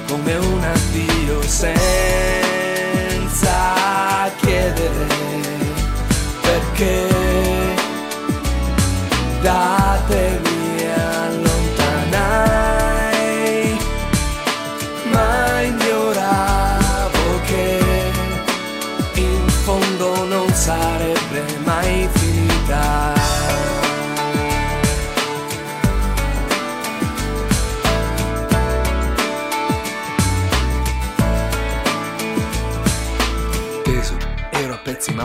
come 0.07 0.35
un 0.37 0.63
addio 0.63 1.43
senza 1.43 1.75
chiedere 4.37 5.07
perché. 6.43 7.09
Da 9.41 9.76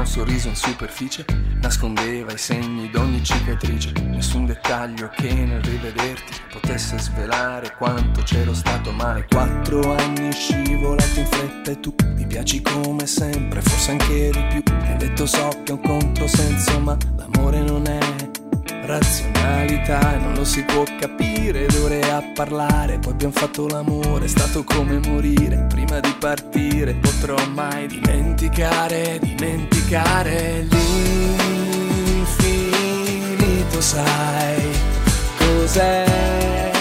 un 0.01 0.07
sorriso 0.07 0.47
in 0.47 0.55
superficie 0.55 1.23
nascondeva 1.61 2.33
i 2.33 2.37
segni 2.37 2.89
d'ogni 2.89 3.23
cicatrice. 3.23 3.91
Nessun 4.01 4.45
dettaglio 4.45 5.09
che 5.15 5.31
nel 5.31 5.61
rivederti 5.61 6.33
potesse 6.51 6.97
svelare 6.97 7.75
quanto 7.77 8.23
c'ero 8.23 8.53
stato 8.55 8.91
male. 8.91 9.27
Quattro 9.29 9.95
anni 9.95 10.31
scivolato 10.31 11.19
in 11.19 11.25
fretta 11.27 11.71
e 11.71 11.79
tu 11.79 11.93
mi 12.15 12.25
piaci 12.25 12.63
come 12.63 13.05
sempre, 13.05 13.61
forse 13.61 13.91
anche 13.91 14.31
di 14.31 14.45
più. 14.49 14.75
Mi 14.75 14.87
hai 14.87 14.97
detto 14.97 15.27
so 15.27 15.49
che 15.63 15.71
è 15.71 15.75
un 15.75 15.81
controsenso, 15.81 16.79
ma 16.79 16.97
l'amore 17.15 17.61
non 17.61 17.85
è 17.85 17.99
razionalità 18.91 20.15
e 20.15 20.17
non 20.17 20.33
lo 20.33 20.43
si 20.43 20.63
può 20.63 20.83
capire 20.99 21.65
d'ore 21.67 22.01
a 22.11 22.21
parlare 22.33 22.99
poi 22.99 23.13
abbiamo 23.13 23.33
fatto 23.33 23.65
l'amore 23.67 24.25
è 24.25 24.27
stato 24.27 24.65
come 24.65 24.99
morire 24.99 25.65
prima 25.69 26.01
di 26.01 26.13
partire 26.19 26.95
potrò 26.95 27.37
mai 27.53 27.87
dimenticare 27.87 29.17
dimenticare 29.21 30.67
l'infinito 30.69 31.39
sai 33.79 34.61
cos'è 35.37 36.71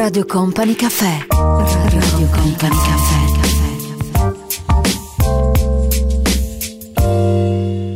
Radio 0.03 0.25
Company 0.25 0.75
Caffè. 0.75 1.27
Radio 1.29 2.29
Company 2.29 2.77
Caffè. 2.83 3.21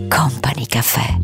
Company 0.06 0.66
Caffè. 0.66 1.18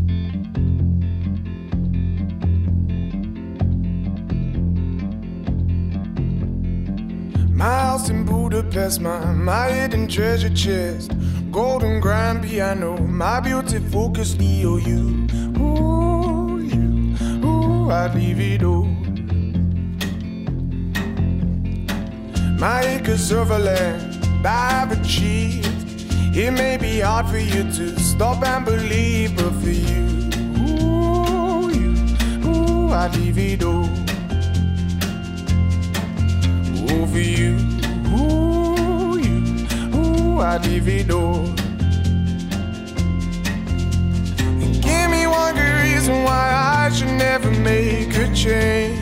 My 7.52 7.64
house 7.64 8.10
in 8.10 8.24
Budapest, 8.24 8.98
my, 8.98 9.32
my 9.32 9.70
hidden 9.70 10.08
treasure 10.08 10.50
chest, 10.50 11.12
golden 11.52 12.00
grand 12.00 12.40
piano, 12.42 12.96
my 12.96 13.38
beauty 13.38 13.78
focus 13.78 14.34
EOU. 14.34 15.28
Ooh, 15.60 16.58
you, 16.58 17.14
ooh, 17.44 17.88
I'd 17.88 18.16
leave 18.16 18.40
it 18.40 18.64
all. 18.64 18.91
my 22.62 22.81
acres 22.83 23.33
of 23.33 23.51
land 23.51 24.25
I've 24.46 24.92
achieved. 24.92 25.66
It 26.33 26.53
may 26.53 26.77
be 26.77 27.01
hard 27.01 27.27
for 27.27 27.38
you 27.38 27.64
to 27.64 27.98
stop 27.98 28.40
and 28.46 28.64
believe, 28.64 29.35
but 29.35 29.51
for 29.61 29.68
you, 29.68 30.05
ooh, 30.62 31.70
you, 31.81 31.90
ooh, 32.46 32.92
I 32.92 33.09
leave 33.16 33.38
it 33.38 33.64
all. 33.64 33.90
Ooh, 36.87 37.07
for 37.12 37.25
you, 37.40 37.53
ooh, 38.14 39.18
you, 39.18 39.38
ooh, 39.96 40.40
I 40.40 40.59
leave 40.59 40.87
it 40.87 41.11
all. 41.11 41.42
Give 44.87 45.11
me 45.11 45.27
one 45.27 45.57
good 45.57 45.75
reason 45.83 46.22
why 46.22 46.46
I 46.85 46.90
should 46.94 47.14
never 47.27 47.51
make 47.51 48.16
a 48.16 48.33
change. 48.33 49.01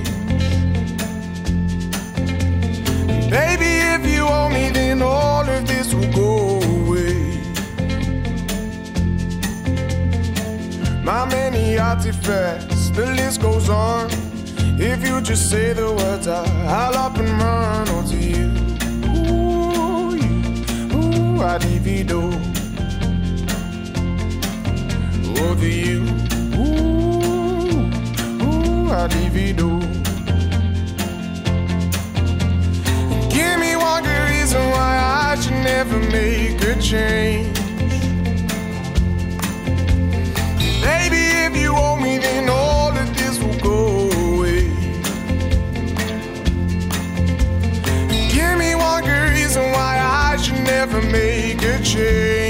If 4.30 4.48
me, 4.48 4.70
then 4.70 5.02
all 5.02 5.48
of 5.48 5.66
this 5.66 5.92
will 5.92 6.12
go 6.12 6.60
away. 6.76 7.16
My 11.02 11.24
many 11.26 11.78
artifacts, 11.78 12.90
the 12.90 13.06
list 13.18 13.42
goes 13.42 13.68
on. 13.68 14.08
If 14.78 15.06
you 15.06 15.20
just 15.20 15.50
say 15.50 15.72
the 15.72 15.92
words, 15.92 16.26
I, 16.28 16.44
I'll 16.66 16.96
up 17.06 17.18
and 17.18 17.30
run 17.42 17.88
onto 17.96 18.16
you. 18.16 18.46
Ooh, 19.10 20.14
you, 20.22 20.34
ooh, 20.96 21.42
I 21.42 21.58
divido. 21.58 22.22
Over 25.46 25.70
you, 25.82 26.00
ooh, 26.60 27.80
ooh, 28.44 28.90
I 28.90 29.08
divido. 29.08 29.89
Reason 34.52 34.70
why 34.70 34.98
I 35.30 35.40
should 35.40 35.62
never 35.62 35.98
make 36.10 36.60
a 36.62 36.74
change. 36.80 37.56
Baby, 40.82 41.22
if 41.46 41.56
you 41.56 41.72
owe 41.72 41.94
me, 41.94 42.18
then 42.18 42.48
all 42.48 42.90
of 42.90 43.16
this 43.16 43.38
will 43.40 43.58
go 43.60 44.10
away. 44.10 44.62
Give 48.34 48.58
me 48.58 48.74
one 48.74 49.04
good 49.04 49.30
reason 49.38 49.62
why 49.70 50.00
I 50.02 50.36
should 50.36 50.64
never 50.64 51.00
make 51.00 51.62
a 51.62 51.80
change. 51.84 52.49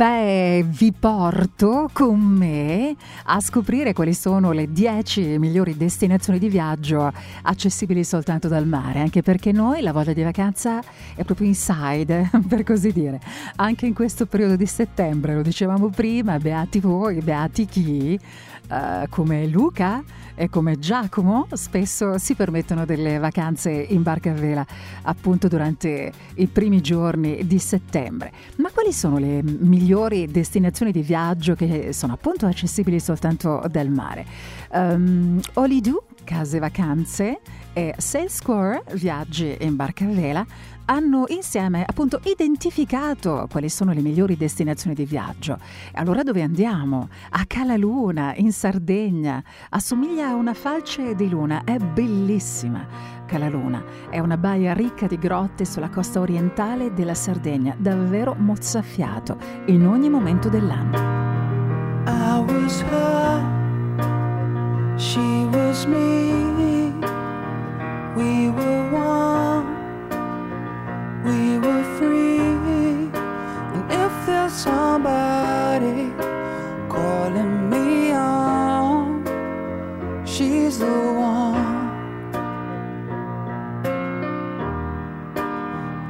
Caffè 0.00 0.64
vi 0.66 0.94
porto 0.98 1.90
con 1.92 2.18
me 2.18 2.96
a 3.24 3.38
scoprire 3.38 3.92
quali 3.92 4.14
sono 4.14 4.50
le 4.50 4.72
10 4.72 5.38
migliori 5.38 5.76
destinazioni 5.76 6.38
di 6.38 6.48
viaggio 6.48 7.12
accessibili 7.42 8.02
soltanto 8.02 8.48
dal 8.48 8.66
mare, 8.66 9.00
anche 9.00 9.20
perché 9.20 9.52
noi 9.52 9.82
la 9.82 9.92
voglia 9.92 10.14
di 10.14 10.22
vacanza 10.22 10.80
è 11.14 11.22
proprio 11.22 11.48
inside, 11.48 12.30
per 12.48 12.64
così 12.64 12.92
dire. 12.92 13.20
Anche 13.56 13.84
in 13.84 13.92
questo 13.92 14.24
periodo 14.24 14.56
di 14.56 14.64
settembre, 14.64 15.34
lo 15.34 15.42
dicevamo 15.42 15.90
prima, 15.90 16.38
beati 16.38 16.80
voi, 16.80 17.20
beati 17.20 17.66
chi, 17.66 18.18
eh, 18.70 19.06
come 19.08 19.46
Luca 19.46 20.02
e 20.34 20.48
come 20.48 20.78
Giacomo 20.78 21.46
spesso 21.52 22.16
si 22.18 22.34
permettono 22.34 22.84
delle 22.86 23.18
vacanze 23.18 23.70
in 23.70 24.02
barca 24.02 24.30
a 24.30 24.34
vela 24.34 24.64
appunto 25.02 25.48
durante 25.48 26.12
i 26.36 26.46
primi 26.46 26.80
giorni 26.80 27.46
di 27.46 27.58
settembre. 27.58 28.32
Ma 28.56 28.70
quali 28.70 28.92
sono 28.92 29.18
le 29.18 29.42
migliori 29.42 30.26
destinazioni 30.26 30.92
di 30.92 31.02
viaggio 31.02 31.54
che 31.54 31.92
sono 31.92 32.14
appunto 32.14 32.46
accessibili 32.46 33.00
soltanto 33.00 33.62
dal 33.68 33.90
mare? 33.90 34.24
Um, 34.72 35.40
Olidu, 35.54 36.02
case 36.24 36.58
vacanze 36.58 37.40
e 37.72 37.94
Salescore, 37.98 38.84
viaggi 38.92 39.56
in 39.60 39.76
barca 39.76 40.04
a 40.04 40.08
vela, 40.08 40.46
hanno 40.90 41.24
insieme 41.28 41.84
appunto 41.86 42.20
identificato 42.24 43.46
quali 43.48 43.68
sono 43.68 43.92
le 43.92 44.00
migliori 44.00 44.36
destinazioni 44.36 44.94
di 44.94 45.04
viaggio. 45.04 45.56
Allora 45.94 46.24
dove 46.24 46.42
andiamo? 46.42 47.08
A 47.30 47.44
Calaluna, 47.46 48.34
in 48.34 48.52
Sardegna. 48.52 49.40
Assomiglia 49.70 50.28
a 50.28 50.34
una 50.34 50.52
falce 50.52 51.14
di 51.14 51.28
luna, 51.28 51.62
è 51.62 51.76
bellissima. 51.78 52.84
Calaluna 53.24 53.84
è 54.10 54.18
una 54.18 54.36
baia 54.36 54.72
ricca 54.72 55.06
di 55.06 55.16
grotte 55.16 55.64
sulla 55.64 55.90
costa 55.90 56.18
orientale 56.18 56.92
della 56.92 57.14
Sardegna, 57.14 57.76
davvero 57.78 58.34
mozzafiato 58.36 59.38
in 59.66 59.86
ogni 59.86 60.10
momento 60.10 60.48
dell'anno. 60.48 60.98
I 62.06 62.40
was 62.40 62.82
her, 62.90 63.40
she 64.98 65.46
was 65.52 65.84
me. 65.84 66.48
We 68.16 68.48
were 68.48 68.90
one, 68.92 69.79
we 71.24 71.58
were 71.58 71.84
free. 71.98 72.38
And 73.74 73.84
if 73.90 74.12
there's 74.26 74.52
somebody 74.52 76.12
calling 76.88 77.70
me 77.70 78.12
on, 78.12 79.24
she's 80.26 80.78
the 80.78 80.86
one. 80.86 81.68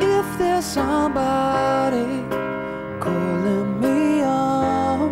If 0.01 0.27
there's 0.39 0.65
somebody 0.65 2.25
calling 3.01 3.81
me 3.81 4.23
on, 4.23 5.11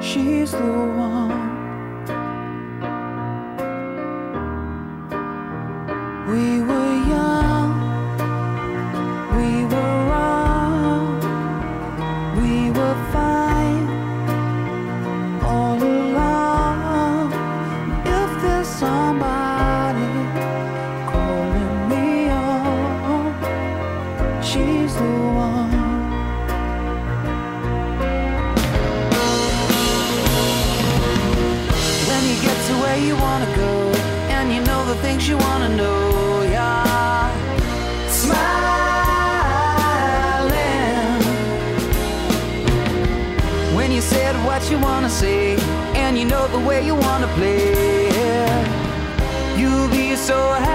she's 0.00 0.50
the 0.52 0.72
one. 1.08 1.44
We 6.28 6.60
were 6.68 6.94
young, 7.12 7.25
so 50.26 50.65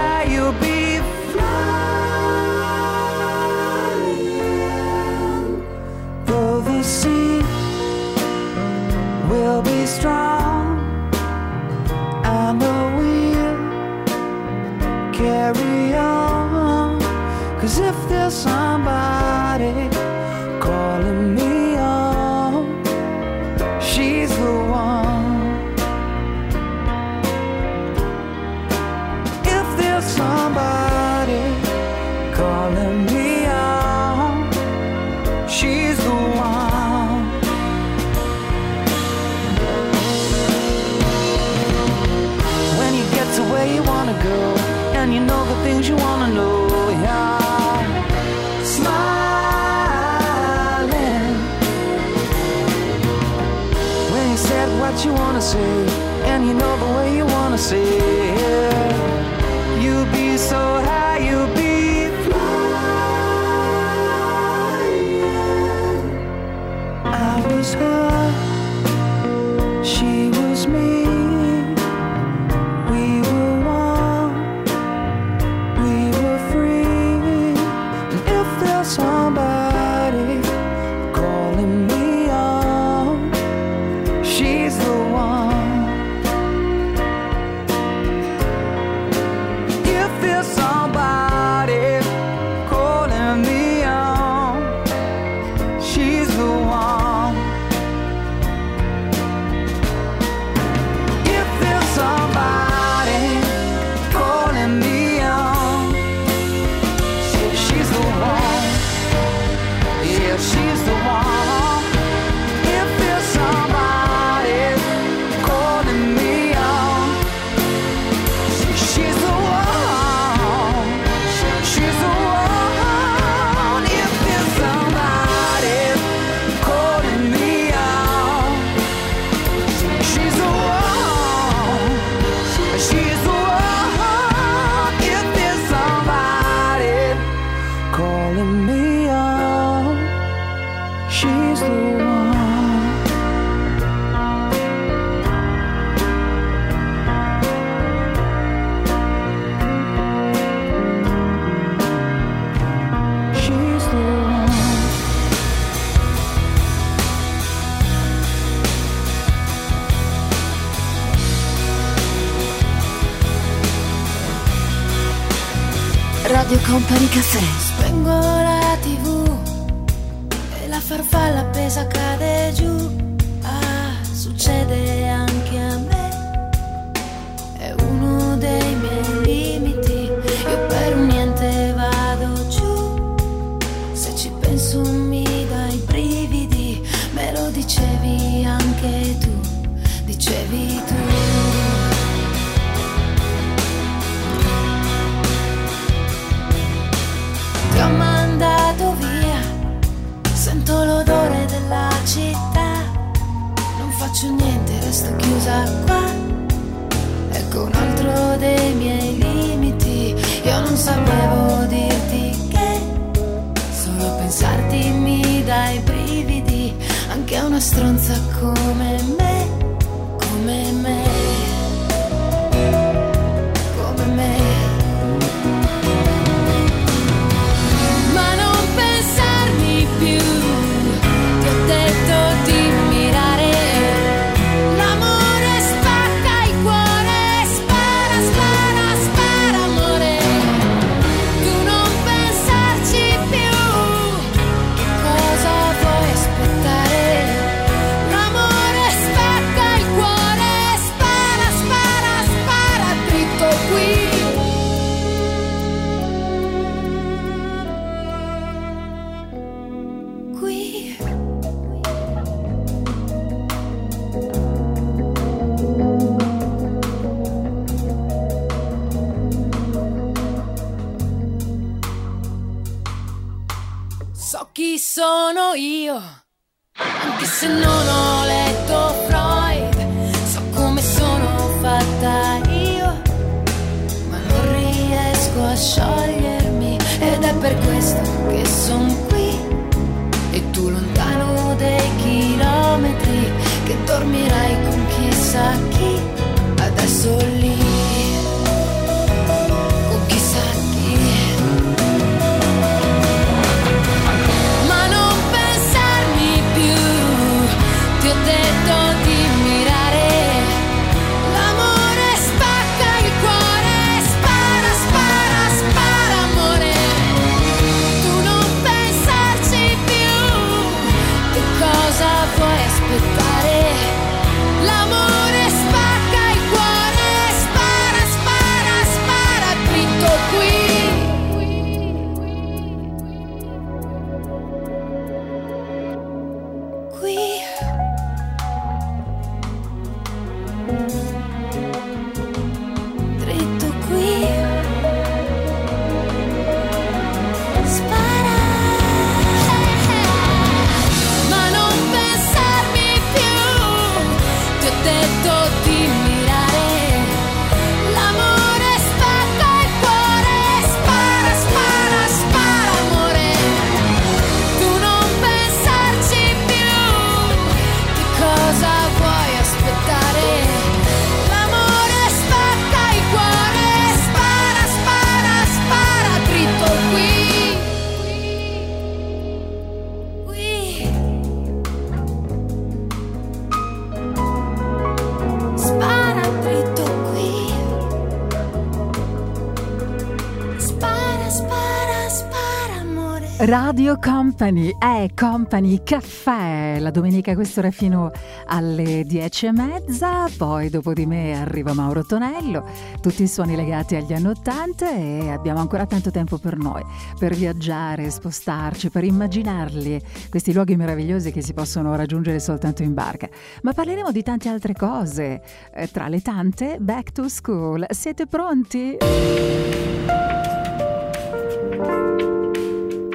Radio 393.51 393.97
Company 393.99 394.73
è 394.79 395.07
Company 395.13 395.81
Caffè, 395.83 396.77
la 396.79 396.89
domenica 396.89 397.31
a 397.31 397.35
quest'ora 397.35 397.69
fino 397.69 398.09
alle 398.45 399.03
10 399.03 399.47
e 399.47 399.51
mezza, 399.51 400.29
poi 400.37 400.69
dopo 400.69 400.93
di 400.93 401.05
me 401.05 401.37
arriva 401.37 401.73
Mauro 401.73 402.05
Tonello, 402.05 402.65
tutti 403.01 403.23
i 403.23 403.27
suoni 403.27 403.57
legati 403.57 403.97
agli 403.97 404.13
anni 404.13 404.27
80 404.27 404.91
e 404.91 405.29
abbiamo 405.31 405.59
ancora 405.59 405.85
tanto 405.85 406.11
tempo 406.11 406.37
per 406.37 406.55
noi, 406.55 406.81
per 407.19 407.35
viaggiare, 407.35 408.09
spostarci, 408.09 408.89
per 408.89 409.03
immaginarli, 409.03 410.01
questi 410.29 410.53
luoghi 410.53 410.77
meravigliosi 410.77 411.33
che 411.33 411.41
si 411.41 411.53
possono 411.53 411.93
raggiungere 411.93 412.39
soltanto 412.39 412.83
in 412.83 412.93
barca. 412.93 413.27
Ma 413.63 413.73
parleremo 413.73 414.13
di 414.13 414.23
tante 414.23 414.47
altre 414.47 414.73
cose, 414.73 415.41
eh, 415.73 415.91
tra 415.91 416.07
le 416.07 416.21
tante 416.21 416.77
Back 416.79 417.11
to 417.11 417.27
School. 417.27 417.85
Siete 417.89 418.27
pronti? 418.27 418.97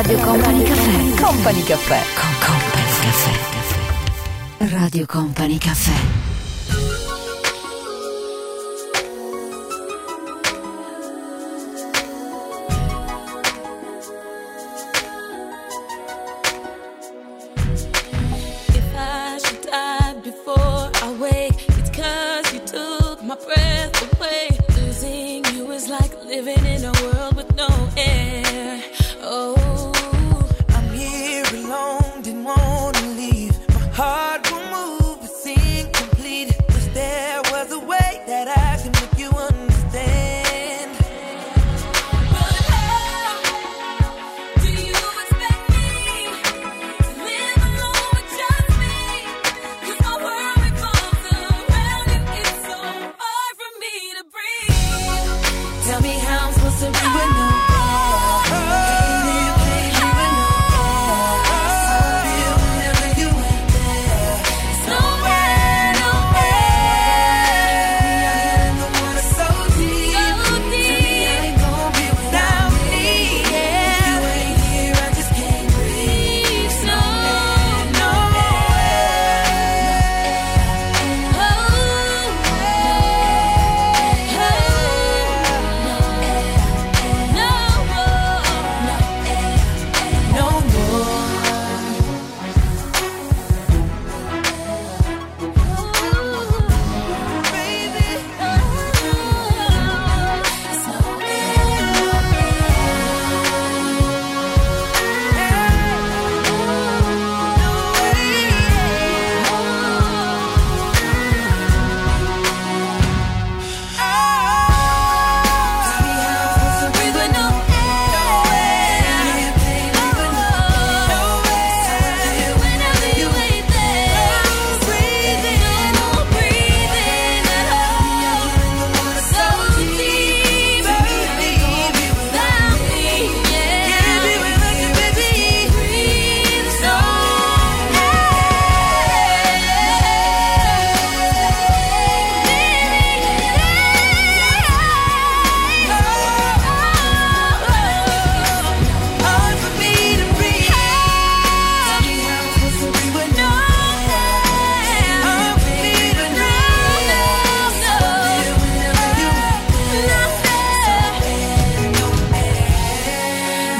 Radio 0.00 0.18
Company 0.20 0.62
Caffè. 0.62 1.20
Company 1.20 1.62
Caffè. 1.62 2.00
Con 2.18 2.30
Company 2.40 2.90
Caffè. 3.02 4.74
Radio 4.74 5.04
Company 5.04 5.58
Caffè. 5.58 6.29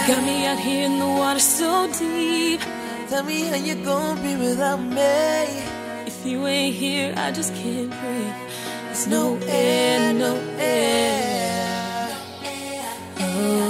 Got 0.07 0.24
me 0.24 0.46
out 0.46 0.59
here 0.59 0.86
in 0.86 0.98
the 0.98 1.07
water 1.07 1.38
so 1.40 1.86
deep. 1.98 2.61
Tell 3.09 3.22
me 3.22 3.42
how 3.42 3.57
you 3.57 3.74
gonna 3.84 4.20
be 4.22 4.34
without 4.34 4.80
me. 4.80 5.44
If 6.07 6.24
you 6.24 6.46
ain't 6.46 6.74
here, 6.74 7.12
I 7.16 7.30
just 7.30 7.55
can't 7.55 7.90
breathe. 7.90 8.34
There's 8.86 9.07
no 9.07 9.38
air, 9.46 10.12
no 10.14 10.34
air. 10.59 12.16
Oh, 13.20 13.69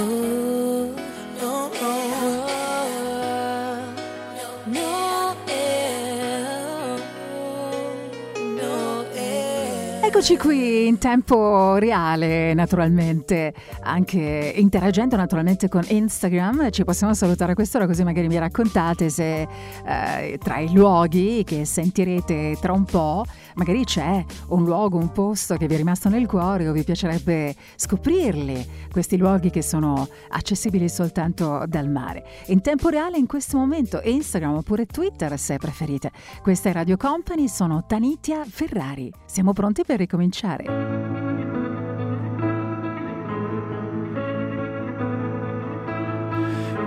Eccoci 10.21 10.37
qui 10.37 10.85
in 10.85 10.99
tempo 10.99 11.77
reale, 11.77 12.53
naturalmente, 12.53 13.55
anche 13.81 14.53
interagendo 14.55 15.15
naturalmente 15.15 15.67
con 15.67 15.83
Instagram. 15.87 16.69
Ci 16.69 16.83
possiamo 16.83 17.15
salutare 17.15 17.53
a 17.53 17.55
quest'ora 17.55 17.87
così 17.87 18.03
magari 18.03 18.27
mi 18.27 18.37
raccontate 18.37 19.09
se 19.09 19.41
eh, 19.41 20.37
tra 20.37 20.59
i 20.59 20.71
luoghi 20.73 21.43
che 21.43 21.65
sentirete 21.65 22.55
tra 22.61 22.71
un 22.71 22.85
po', 22.85 23.25
magari 23.55 23.83
c'è 23.83 24.23
un 24.49 24.63
luogo, 24.63 24.97
un 24.97 25.11
posto 25.11 25.55
che 25.57 25.67
vi 25.67 25.73
è 25.73 25.77
rimasto 25.77 26.09
nel 26.09 26.27
cuore 26.27 26.67
o 26.67 26.71
vi 26.71 26.83
piacerebbe 26.83 27.55
scoprirli, 27.75 28.67
questi 28.91 29.17
luoghi 29.17 29.49
che 29.49 29.61
sono 29.61 30.07
accessibili 30.29 30.89
soltanto 30.89 31.63
dal 31.67 31.89
mare. 31.89 32.25
In 32.47 32.61
tempo 32.61 32.89
reale 32.89 33.17
in 33.17 33.27
questo 33.27 33.57
momento 33.57 34.01
Instagram 34.03 34.55
oppure 34.55 34.85
Twitter 34.85 35.37
se 35.37 35.57
preferite. 35.57 36.11
Questa 36.41 36.69
è 36.69 36.73
Radio 36.73 36.97
Company, 36.97 37.47
sono 37.47 37.85
Tanitia 37.85 38.43
Ferrari. 38.45 39.11
Siamo 39.25 39.53
pronti 39.53 39.83
per 39.83 39.97
ricominciare. 39.97 40.65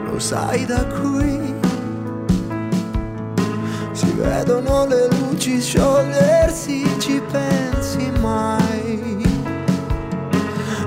Lo 0.04 0.18
sai 0.20 0.64
da 0.64 0.86
qui 0.86 1.63
si 3.94 4.12
vedono 4.12 4.86
le 4.86 5.06
luci 5.08 5.60
sciogliersi, 5.62 6.84
ci 6.98 7.22
pensi 7.30 8.10
mai? 8.20 9.22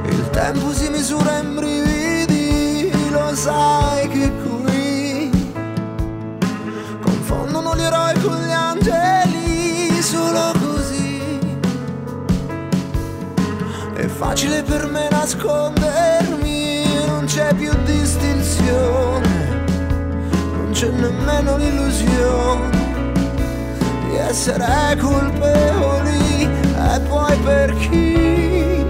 Il 0.04 0.30
tempo 0.30 0.74
si 0.74 0.90
misura 0.90 1.40
in 1.40 1.56
brividi, 1.56 2.92
lo 3.10 3.34
sai 3.34 4.10
che 4.10 4.30
qui 4.44 5.32
confondono 7.02 7.76
gli 7.78 7.82
eroi 7.82 8.14
con 8.20 8.46
gli 8.46 8.52
angeli 8.52 10.02
solo 10.02 10.52
così. 10.60 11.40
È 13.94 14.06
facile 14.06 14.64
per 14.64 14.86
me 14.86 15.08
nascondermi, 15.10 17.06
non 17.08 17.24
c'è 17.26 17.54
più 17.56 17.72
distinzione, 17.86 19.66
non 20.52 20.72
c'è 20.74 20.90
nemmeno 20.90 21.56
l'illusione 21.56 22.87
di 24.08 24.16
essere 24.16 24.98
colpevoli 25.00 26.44
e 26.44 27.00
poi 27.08 27.38
per 27.38 27.74
chi? 27.76 28.86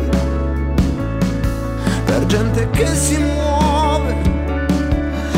Per 2.05 2.25
gente 2.25 2.69
che 2.71 2.85
si 2.87 3.17
muove, 3.17 4.15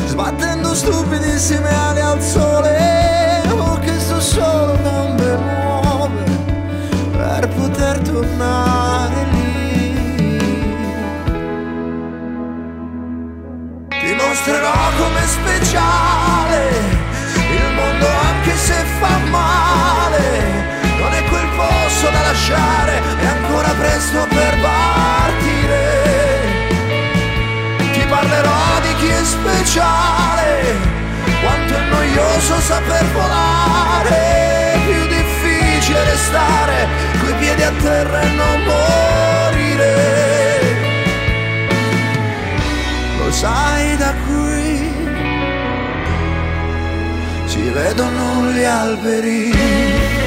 sbattendo 0.08 0.74
stupidissime 0.74 1.70
ali 1.70 2.02
al 2.02 2.22
sole, 2.22 3.42
o 3.50 3.80
che 3.80 4.00
sto 4.00 4.20
solo 4.20 4.78
gambe 4.84 5.38
nuove 5.38 6.24
per 7.12 7.48
poter 7.50 8.00
tornare 8.00 9.26
lì. 9.32 10.38
Ti 13.88 14.16
mostrerò 14.16 14.74
come 14.98 15.26
speciale 15.26 16.29
lasciare, 22.40 23.02
è 23.20 23.26
ancora 23.26 23.70
presto 23.78 24.26
per 24.30 24.58
partire. 24.62 25.78
Ti 27.92 28.06
parlerò 28.08 28.80
di 28.82 28.96
chi 28.96 29.08
è 29.08 29.24
speciale 29.24 30.78
quanto 31.42 31.74
è 31.76 31.84
noioso 31.90 32.60
saper 32.62 33.06
volare, 33.12 34.80
più 34.86 35.08
difficile 35.08 36.04
restare 36.06 36.88
coi 37.20 37.34
piedi 37.34 37.64
a 37.64 37.72
terra 37.82 38.22
e 38.22 38.30
non 38.30 38.64
morire. 38.64 39.98
Lo 43.18 43.32
sai 43.32 43.98
da 43.98 44.14
qui 44.26 44.92
si 47.46 47.70
vedono 47.70 48.52
gli 48.52 48.64
alberi. 48.64 50.19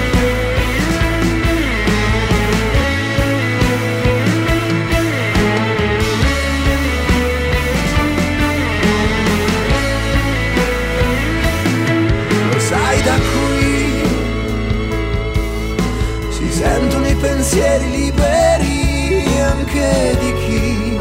Pensieri 17.53 17.91
liberi 17.91 19.41
anche 19.41 20.17
di 20.19 20.33
chi 20.41 20.97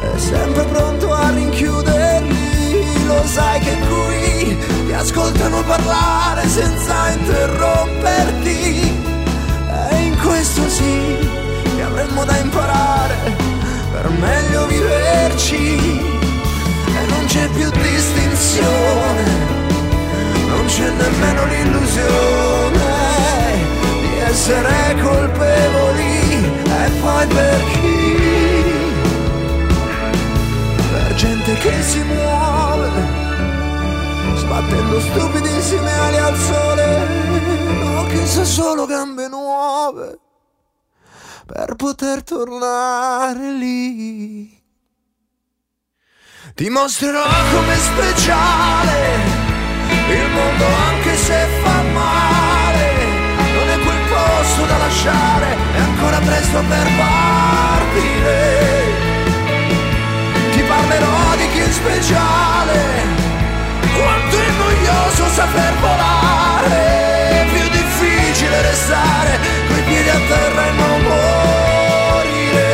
è 0.00 0.18
sempre 0.18 0.64
pronto 0.64 1.12
a 1.12 1.30
rinchiuderli. 1.30 3.06
Lo 3.06 3.22
sai 3.24 3.60
che 3.60 3.76
qui 3.78 4.58
ti 4.86 4.92
ascoltano 4.92 5.62
parlare 5.62 6.48
senza 6.48 7.10
interromperti. 7.10 9.00
E 9.90 9.96
in 10.02 10.18
questo 10.18 10.68
sì 10.70 11.30
che 11.76 11.82
avremmo 11.82 12.24
da 12.24 12.36
imparare 12.38 13.14
per 13.92 14.10
meglio 14.10 14.66
viverci. 14.66 15.78
E 15.78 17.06
non 17.10 17.26
c'è 17.26 17.46
più 17.50 17.70
distinzione, 17.70 19.22
non 20.48 20.66
c'è 20.66 20.90
nemmeno 20.90 21.44
l'illusione 21.44 23.05
essere 24.36 25.00
colpevoli. 25.02 26.44
E 26.64 26.90
poi 27.00 27.26
per 27.26 27.64
chi? 27.72 28.04
per 30.92 31.14
gente 31.14 31.54
che 31.54 31.82
si 31.82 32.02
muove, 32.02 32.90
sbattendo 34.34 35.00
stupidissime 35.00 35.90
ali 35.90 36.16
al 36.18 36.36
sole, 36.36 37.98
o 37.98 38.06
che 38.06 38.26
sa 38.26 38.44
solo 38.44 38.84
gambe 38.86 39.28
nuove, 39.28 40.18
per 41.46 41.74
poter 41.76 42.22
tornare 42.22 43.52
lì. 43.52 44.62
Ti 46.54 46.68
mostrerò 46.70 47.24
come 47.52 47.76
speciale, 47.76 49.00
il 50.08 50.30
mondo 50.30 50.95
lasciare, 55.06 55.56
è 55.72 55.78
ancora 55.78 56.18
presto 56.18 56.62
per 56.68 56.88
partire. 56.96 58.34
Ti 60.52 60.62
parlerò 60.62 61.36
di 61.36 61.48
chi 61.52 61.60
è 61.60 61.70
speciale 61.70 62.80
quanto 63.94 64.36
è 64.38 64.50
noioso 64.58 65.28
saper 65.28 65.74
volare. 65.80 67.46
Più 67.52 67.68
difficile 67.70 68.62
restare 68.62 69.38
coi 69.68 69.82
piedi 69.82 70.08
a 70.08 70.20
terra 70.28 70.66
e 70.66 70.72
non 70.72 71.00
morire. 71.02 72.64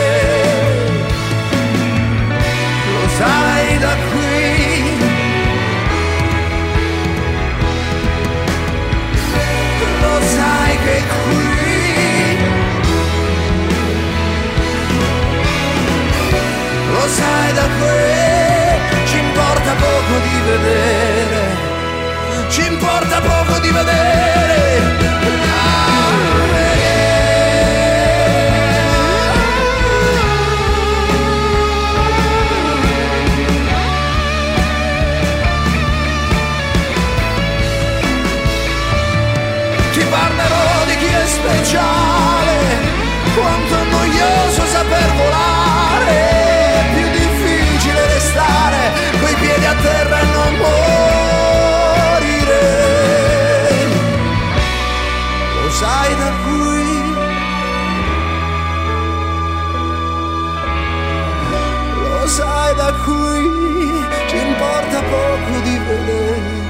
Lo 2.92 3.08
sai 3.18 3.78
da 3.78 3.94
qui. 4.10 4.30
Lo 10.00 10.20
sai 10.20 10.78
che 10.84 11.02
qui 11.06 11.41
sai 17.22 17.52
da 17.58 17.66
qui, 17.78 19.06
ci 19.08 19.18
importa 19.18 19.72
poco 19.86 20.14
di 20.26 20.36
vedere, 20.50 21.40
ci 22.48 22.66
importa 22.66 23.20
poco 23.20 23.58
di 23.60 23.70
vedere. 23.70 24.71
Da 62.82 62.92
qui, 63.04 64.02
ci 64.26 64.36
importa 64.44 65.00
poco 65.02 65.60
di 65.62 65.78
vedere 65.86 66.60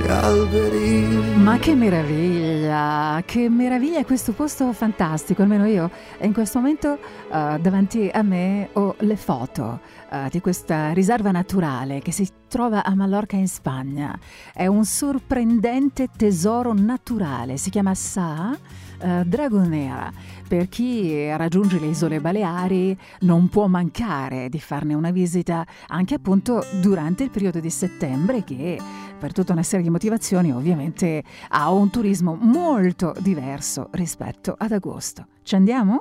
gli 0.00 0.08
alberi. 0.08 1.32
Ma 1.34 1.58
che 1.58 1.74
meraviglia, 1.74 3.22
che 3.26 3.50
meraviglia 3.50 4.02
questo 4.04 4.32
posto 4.32 4.72
fantastico, 4.72 5.42
almeno 5.42 5.66
io 5.66 5.90
in 6.20 6.32
questo 6.32 6.58
momento 6.58 6.98
eh, 7.30 7.58
davanti 7.60 8.10
a 8.10 8.22
me 8.22 8.70
ho 8.72 8.94
le 9.00 9.16
foto 9.16 9.80
eh, 10.10 10.28
di 10.30 10.40
questa 10.40 10.92
riserva 10.92 11.30
naturale 11.30 12.00
che 12.00 12.12
si 12.12 12.26
trova 12.48 12.82
a 12.82 12.94
Mallorca 12.94 13.36
in 13.36 13.48
Spagna. 13.48 14.18
È 14.54 14.66
un 14.66 14.86
sorprendente 14.86 16.08
tesoro 16.16 16.72
naturale, 16.72 17.58
si 17.58 17.68
chiama 17.68 17.94
Sa 17.94 18.56
eh, 19.04 19.22
Dragonera. 19.24 20.10
Per 20.48 20.68
chi 20.68 21.30
raggiunge 21.36 21.78
le 21.78 21.86
isole 21.86 22.20
Baleari 22.20 22.96
non 23.20 23.48
può 23.48 23.66
mancare 23.66 24.48
di 24.48 24.58
farne 24.60 24.94
una 24.94 25.10
visita 25.10 25.66
anche 25.88 26.14
appunto 26.14 26.64
durante 26.80 27.24
il 27.24 27.30
periodo 27.30 27.60
di 27.60 27.70
settembre 27.70 28.44
che 28.44 28.78
per 29.18 29.32
tutta 29.32 29.52
una 29.52 29.62
serie 29.62 29.84
di 29.84 29.90
motivazioni 29.90 30.52
ovviamente 30.52 31.22
ha 31.48 31.70
un 31.70 31.90
turismo 31.90 32.34
molto 32.34 33.14
diverso 33.18 33.88
rispetto 33.92 34.54
ad 34.56 34.72
agosto. 34.72 35.26
Ci 35.42 35.54
andiamo? 35.54 36.00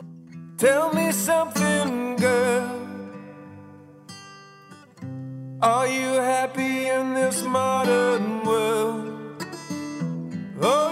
Tell 0.55 0.89
me 0.93 1.11
something, 1.11 2.15
girl. 2.17 2.81
Are 5.61 5.87
you 5.87 6.19
happy 6.19 6.89
in 6.89 7.13
this 7.13 7.41
modern 7.43 8.41
world? 8.45 9.11
Or 10.61 10.91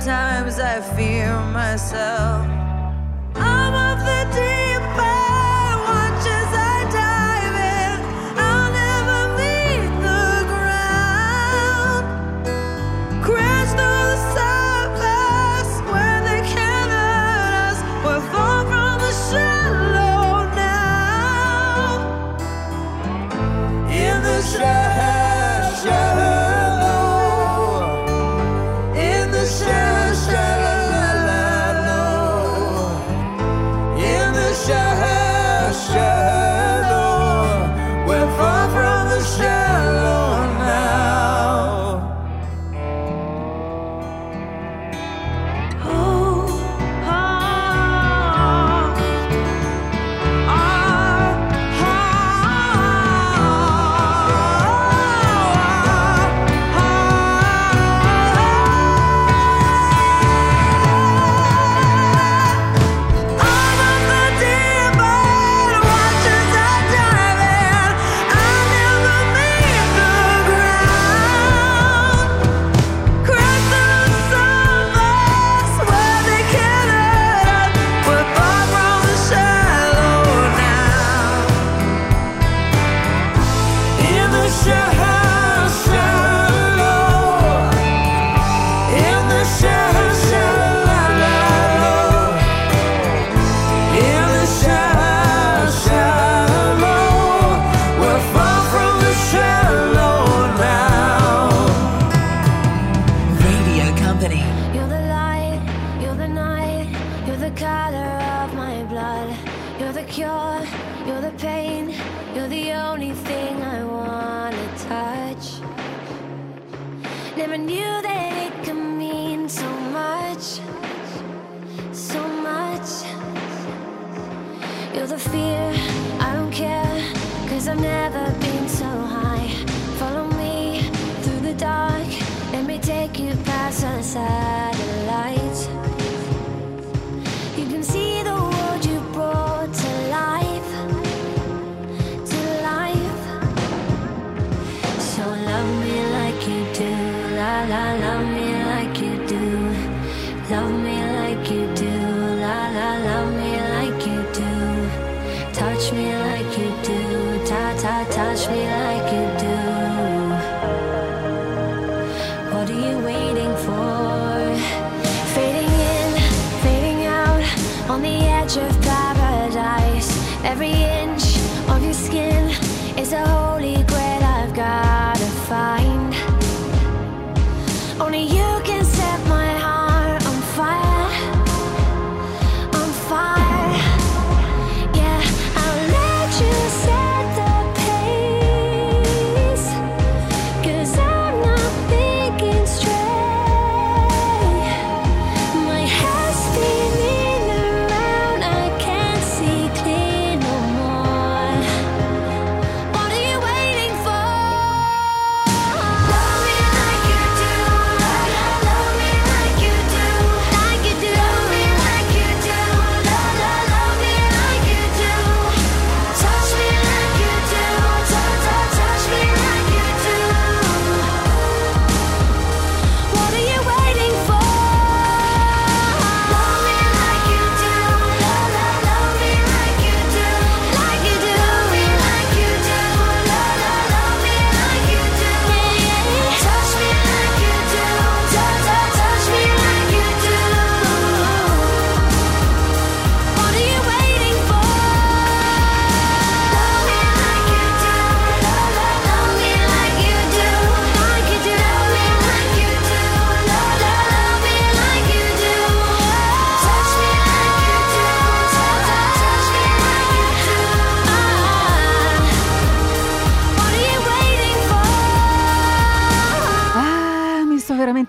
times, 0.00 0.58
I 0.58 0.80
fear 0.96 1.38
myself. 1.52 2.46
I'm 3.34 3.74
of 3.74 3.98
the 4.08 4.22
deep 4.34 4.71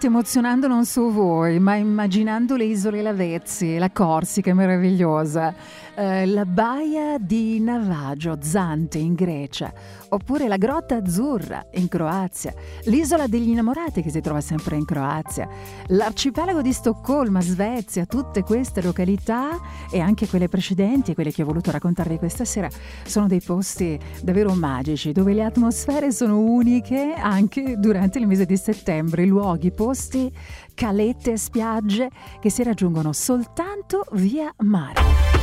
state 0.04 0.08
emozionando 0.08 0.68
non 0.68 0.86
solo 0.86 1.12
voi, 1.12 1.60
ma 1.60 1.76
immaginando 1.76 2.56
le 2.56 2.66
isole 2.66 3.02
Lavezzi, 3.02 3.78
la 3.78 3.90
Corsica 3.90 4.54
meravigliosa. 4.54 5.54
Eh, 5.96 6.26
la 6.26 6.46
baia 6.46 7.20
di 7.20 7.60
Navajo, 7.60 8.38
Zante 8.42 8.98
in 8.98 9.14
Grecia, 9.14 9.72
oppure 10.10 10.48
la 10.48 10.58
grotta 10.58 10.96
azzurra 10.96 11.68
in 11.74 11.88
Croazia, 11.88 12.52
l'isola 12.86 13.28
degli 13.28 13.50
innamorati 13.50 14.02
che 14.02 14.10
si 14.10 14.20
trova 14.20 14.42
sempre 14.42 14.76
in 14.76 14.86
Croazia, 14.86 15.48
l'arcipelago 15.90 16.64
di 16.64 16.74
Stoccolma, 16.74 17.42
Svezia, 17.42 18.08
tutte 18.08 18.42
queste 18.42 18.82
località 18.82 19.60
e 19.92 20.00
anche 20.00 20.28
quelle 20.28 20.50
precedenti, 20.50 21.14
quelle 21.14 21.32
che 21.32 21.44
ho 21.44 21.46
voluto 21.46 21.70
raccontarvi 21.70 22.18
questa 22.18 22.44
sera, 22.44 22.70
sono 23.06 23.28
dei 23.28 23.42
posti 23.42 24.00
davvero 24.24 24.56
magici 24.56 25.12
dove 25.12 25.34
le 25.34 25.44
atmosfere 25.44 26.12
sono 26.12 26.40
uniche 26.40 27.14
anche 27.14 27.76
durante 27.78 28.18
il 28.18 28.26
mese 28.26 28.48
di 28.48 28.58
settembre, 28.58 29.26
luoghi, 29.26 29.70
posti, 29.72 30.34
calette, 30.74 31.34
e 31.34 31.38
spiagge 31.38 32.10
che 32.40 32.50
si 32.50 32.64
raggiungono 32.64 33.14
soltanto 33.14 34.06
via 34.14 34.52
mare. 34.58 35.43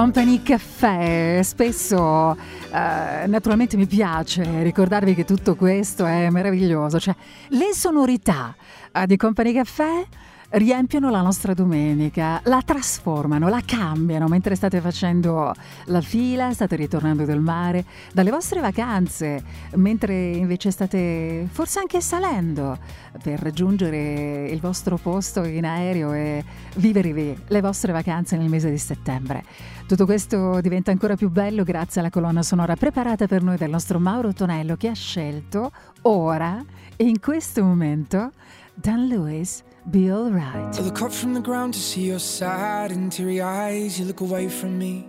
Company 0.00 0.42
Caffè. 0.42 1.42
Spesso, 1.42 2.34
eh, 2.34 3.26
naturalmente, 3.26 3.76
mi 3.76 3.84
piace 3.84 4.62
ricordarvi 4.62 5.14
che 5.14 5.26
tutto 5.26 5.56
questo 5.56 6.06
è 6.06 6.30
meraviglioso. 6.30 6.98
Cioè, 6.98 7.14
le 7.48 7.74
sonorità 7.74 8.56
eh, 8.92 9.06
di 9.06 9.18
Company 9.18 9.52
Caffè 9.52 10.06
riempiono 10.52 11.10
la 11.10 11.20
nostra 11.20 11.54
domenica, 11.54 12.40
la 12.44 12.62
trasformano, 12.64 13.48
la 13.48 13.60
cambiano 13.64 14.26
mentre 14.26 14.54
state 14.54 14.80
facendo 14.80 15.54
la 15.84 16.00
fila, 16.00 16.52
state 16.52 16.76
ritornando 16.76 17.24
dal 17.24 17.40
mare, 17.40 17.84
dalle 18.12 18.30
vostre 18.30 18.60
vacanze, 18.60 19.42
mentre 19.74 20.30
invece 20.30 20.70
state 20.70 21.46
forse 21.50 21.78
anche 21.78 22.00
salendo 22.00 22.78
per 23.22 23.38
raggiungere 23.40 24.48
il 24.48 24.60
vostro 24.60 24.96
posto 24.96 25.44
in 25.44 25.66
aereo 25.66 26.12
e 26.12 26.42
vivervi 26.76 27.42
le 27.46 27.60
vostre 27.60 27.92
vacanze 27.92 28.36
nel 28.36 28.48
mese 28.48 28.70
di 28.70 28.78
settembre. 28.78 29.44
Tutto 29.90 30.04
questo 30.04 30.60
diventa 30.60 30.92
ancora 30.92 31.16
più 31.16 31.30
bello 31.30 31.64
grazie 31.64 32.00
alla 32.00 32.10
colonna 32.10 32.44
sonora 32.44 32.76
preparata 32.76 33.26
per 33.26 33.42
noi 33.42 33.56
dal 33.56 33.70
nostro 33.70 33.98
Mauro 33.98 34.32
Tonello 34.32 34.76
che 34.76 34.86
ha 34.86 34.94
scelto 34.94 35.72
ora 36.02 36.64
e 36.94 37.08
in 37.08 37.18
questo 37.18 37.64
momento 37.64 38.30
Dan 38.72 39.08
Lewis 39.08 39.64
Be 39.82 40.08
Alright. 40.08 40.78
I 40.78 40.82
look 40.84 41.00
up 41.00 41.10
from 41.10 41.32
the 41.32 41.40
ground 41.40 41.72
to 41.72 41.80
see 41.80 42.04
your 42.04 42.20
sad 42.20 42.92
and 42.92 43.10
teary 43.10 43.40
eyes. 43.40 43.98
You 43.98 44.06
look 44.06 44.20
away 44.20 44.48
from 44.48 44.76
me, 44.76 45.08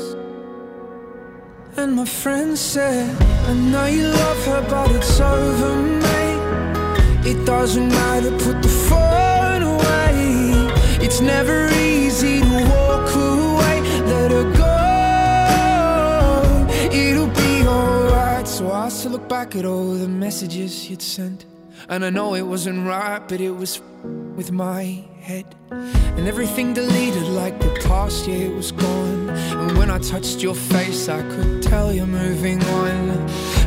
And 1.77 1.95
my 1.95 2.05
friend 2.05 2.57
said, 2.57 3.09
I 3.21 3.53
know 3.53 3.85
you 3.85 4.07
love 4.07 4.45
her, 4.45 4.61
but 4.69 4.91
it's 4.91 5.19
over, 5.19 5.75
mate. 5.75 6.41
It 7.25 7.45
doesn't 7.45 7.87
matter, 7.87 8.31
put 8.31 8.61
the 8.61 8.67
phone 8.67 9.63
away. 9.63 10.69
It's 11.05 11.21
never 11.21 11.69
easy 11.69 12.41
to 12.41 12.45
walk 12.45 13.15
away. 13.15 13.81
Let 14.05 14.31
her 14.31 14.43
go. 14.53 14.77
It'll 16.93 17.27
be 17.27 17.65
alright. 17.65 18.47
So 18.47 18.71
I 18.71 18.89
still 18.89 19.11
look 19.11 19.29
back 19.29 19.55
at 19.55 19.63
all 19.65 19.93
the 19.93 20.09
messages 20.09 20.89
you'd 20.89 21.01
sent. 21.01 21.45
And 21.87 22.03
I 22.03 22.09
know 22.09 22.33
it 22.35 22.43
wasn't 22.43 22.85
right, 22.85 23.21
but 23.27 23.39
it 23.39 23.51
was 23.51 23.79
with 24.35 24.51
my 24.51 25.03
head. 25.21 25.55
And 25.69 26.27
everything 26.27 26.73
deleted 26.73 27.27
like 27.27 27.59
the 27.59 27.71
past 27.87 28.27
year 28.27 28.49
was 28.49 28.71
gone. 28.71 29.29
And 29.29 29.77
when 29.77 29.89
I 29.89 29.99
touched 29.99 30.41
your 30.41 30.55
face, 30.55 31.07
I 31.07 31.21
could 31.21 31.61
tell 31.61 31.93
you're 31.93 32.05
moving 32.05 32.61
on. 32.63 33.17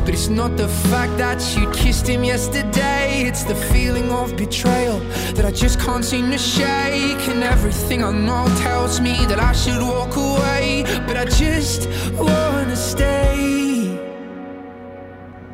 But 0.04 0.12
it's 0.12 0.28
not 0.28 0.56
the 0.56 0.68
fact 0.68 1.16
that 1.16 1.40
you 1.56 1.70
kissed 1.70 2.06
him 2.06 2.24
yesterday, 2.24 3.24
it's 3.28 3.44
the 3.44 3.54
feeling 3.54 4.10
of 4.10 4.36
betrayal 4.36 4.98
that 5.36 5.46
I 5.46 5.50
just 5.50 5.80
can't 5.80 6.04
seem 6.04 6.30
to 6.30 6.38
shake. 6.38 7.22
And 7.32 7.42
everything 7.42 8.04
I 8.04 8.12
know 8.12 8.46
tells 8.58 9.00
me 9.00 9.14
that 9.26 9.40
I 9.40 9.52
should 9.52 9.80
walk 9.80 10.14
away, 10.16 10.84
but 11.06 11.16
I 11.16 11.24
just 11.24 11.88
wanna 12.18 12.76
stay. 12.76 13.98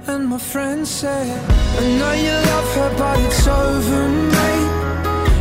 And 0.07 0.27
my 0.27 0.39
friend 0.39 0.89
said, 0.89 1.39
I 1.79 1.83
know 1.99 2.13
you 2.27 2.37
love 2.51 2.75
her, 2.77 2.91
but 2.99 3.19
it's 3.21 3.47
over, 3.47 4.09
mate. 4.09 4.80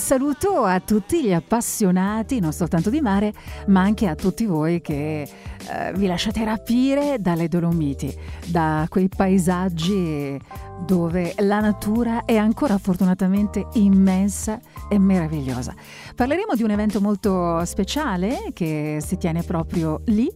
Saluto 0.00 0.64
a 0.64 0.80
tutti 0.80 1.22
gli 1.22 1.32
appassionati 1.32 2.40
non 2.40 2.52
soltanto 2.52 2.90
di 2.90 3.00
mare, 3.00 3.32
ma 3.66 3.82
anche 3.82 4.08
a 4.08 4.14
tutti 4.14 4.46
voi 4.46 4.80
che 4.80 5.22
eh, 5.22 5.92
vi 5.94 6.06
lasciate 6.06 6.42
rapire 6.44 7.18
dalle 7.20 7.48
Dolomiti, 7.48 8.12
da 8.46 8.86
quei 8.88 9.08
paesaggi 9.08 10.40
dove 10.86 11.34
la 11.38 11.60
natura 11.60 12.24
è 12.24 12.36
ancora 12.36 12.78
fortunatamente 12.78 13.66
immensa 13.74 14.58
e 14.88 14.98
meravigliosa. 14.98 15.74
Parleremo 16.16 16.54
di 16.54 16.62
un 16.62 16.70
evento 16.70 17.00
molto 17.00 17.64
speciale 17.66 18.50
che 18.54 18.98
si 19.04 19.18
tiene 19.18 19.42
proprio 19.42 20.00
lì, 20.06 20.28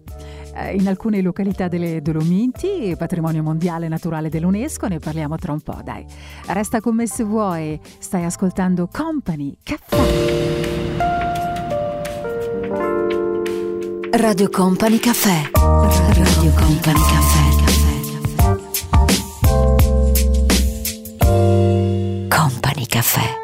eh, 0.54 0.74
in 0.74 0.86
alcune 0.88 1.20
località 1.20 1.68
delle 1.68 2.00
Dolomiti, 2.00 2.94
patrimonio 2.96 3.42
mondiale 3.42 3.88
naturale 3.88 4.28
dell'UNESCO, 4.28 4.88
ne 4.88 4.98
parliamo 4.98 5.36
tra 5.36 5.52
un 5.52 5.60
po', 5.60 5.80
dai. 5.82 6.04
Resta 6.46 6.80
con 6.80 6.94
me 6.94 7.06
se 7.06 7.24
vuoi, 7.24 7.78
stai 7.98 8.24
ascoltando 8.24 8.88
Company 8.90 9.56
Caffè. 9.62 10.82
Radio 14.12 14.48
Company 14.48 14.98
Caffè. 14.98 15.50
Radio 15.52 16.52
Company 16.52 17.00
Caffè. 17.00 17.42
Company 22.28 22.86
Caffè. 22.86 23.43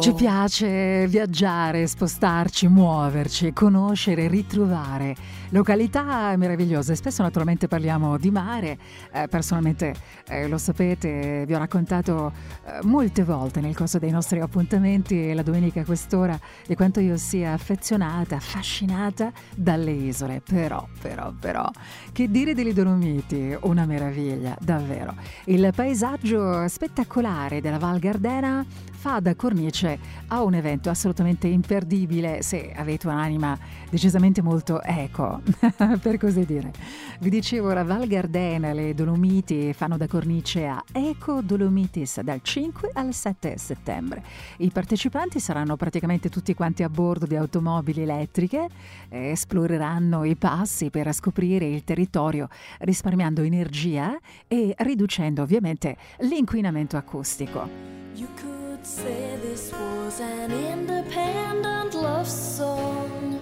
Ci 0.00 0.14
piace 0.14 1.06
viaggiare, 1.06 1.86
spostarci, 1.86 2.68
muoverci, 2.68 3.52
conoscere, 3.52 4.28
ritrovare 4.28 5.14
località 5.50 6.34
meravigliose. 6.38 6.94
Spesso 6.94 7.20
naturalmente 7.20 7.68
parliamo 7.68 8.16
di 8.16 8.30
mare, 8.30 8.78
Eh, 9.12 9.28
personalmente 9.28 9.94
eh, 10.26 10.48
lo 10.48 10.56
sapete, 10.56 11.44
vi 11.46 11.52
ho 11.52 11.58
raccontato 11.58 12.32
eh, 12.64 12.78
molte 12.84 13.24
volte 13.24 13.60
nel 13.60 13.76
corso 13.76 13.98
dei 13.98 14.10
nostri 14.10 14.40
appuntamenti 14.40 15.34
la 15.34 15.42
domenica 15.42 15.82
a 15.82 15.84
quest'ora 15.84 16.38
di 16.66 16.74
quanto 16.74 17.00
io 17.00 17.18
sia 17.18 17.52
affezionata, 17.52 18.36
affascinata 18.36 19.30
dalle 19.54 19.90
isole. 19.90 20.40
Però, 20.40 20.88
però, 20.98 21.30
però, 21.38 21.68
che 22.10 22.30
dire 22.30 22.54
delle 22.54 22.72
Dolomiti? 22.72 23.54
Una 23.62 23.84
meraviglia, 23.84 24.56
davvero. 24.58 25.14
Il 25.44 25.70
paesaggio 25.76 26.66
spettacolare 26.68 27.60
della 27.60 27.78
Val 27.78 27.98
Gardena 27.98 28.61
fa 29.02 29.18
da 29.18 29.34
cornice 29.34 29.98
a 30.28 30.42
un 30.44 30.54
evento 30.54 30.88
assolutamente 30.88 31.48
imperdibile 31.48 32.42
se 32.42 32.72
avete 32.72 33.08
un'anima 33.08 33.58
decisamente 33.90 34.42
molto 34.42 34.80
eco, 34.80 35.42
per 36.00 36.18
così 36.18 36.44
dire. 36.44 36.70
Vi 37.18 37.28
dicevo, 37.28 37.72
la 37.72 37.82
Val 37.82 38.06
Gardena, 38.06 38.72
le 38.72 38.94
Dolomiti 38.94 39.72
fanno 39.72 39.96
da 39.96 40.06
cornice 40.06 40.66
a 40.66 40.82
Eco 40.92 41.40
Dolomitis 41.42 42.20
dal 42.20 42.40
5 42.42 42.90
al 42.94 43.12
7 43.12 43.58
settembre. 43.58 44.22
I 44.58 44.70
partecipanti 44.70 45.40
saranno 45.40 45.76
praticamente 45.76 46.28
tutti 46.28 46.54
quanti 46.54 46.84
a 46.84 46.88
bordo 46.88 47.26
di 47.26 47.34
automobili 47.34 48.02
elettriche, 48.02 48.68
e 49.08 49.30
esploreranno 49.30 50.24
i 50.24 50.36
passi 50.36 50.90
per 50.90 51.12
scoprire 51.12 51.66
il 51.66 51.82
territorio 51.82 52.48
risparmiando 52.80 53.42
energia 53.42 54.16
e 54.46 54.74
riducendo 54.78 55.42
ovviamente 55.42 55.96
l'inquinamento 56.20 56.96
acustico. 56.96 58.51
Could 58.82 58.90
say 58.90 59.36
this 59.40 59.70
was 59.70 60.18
an 60.18 60.50
independent 60.50 61.94
love 61.94 62.26
song. 62.26 63.40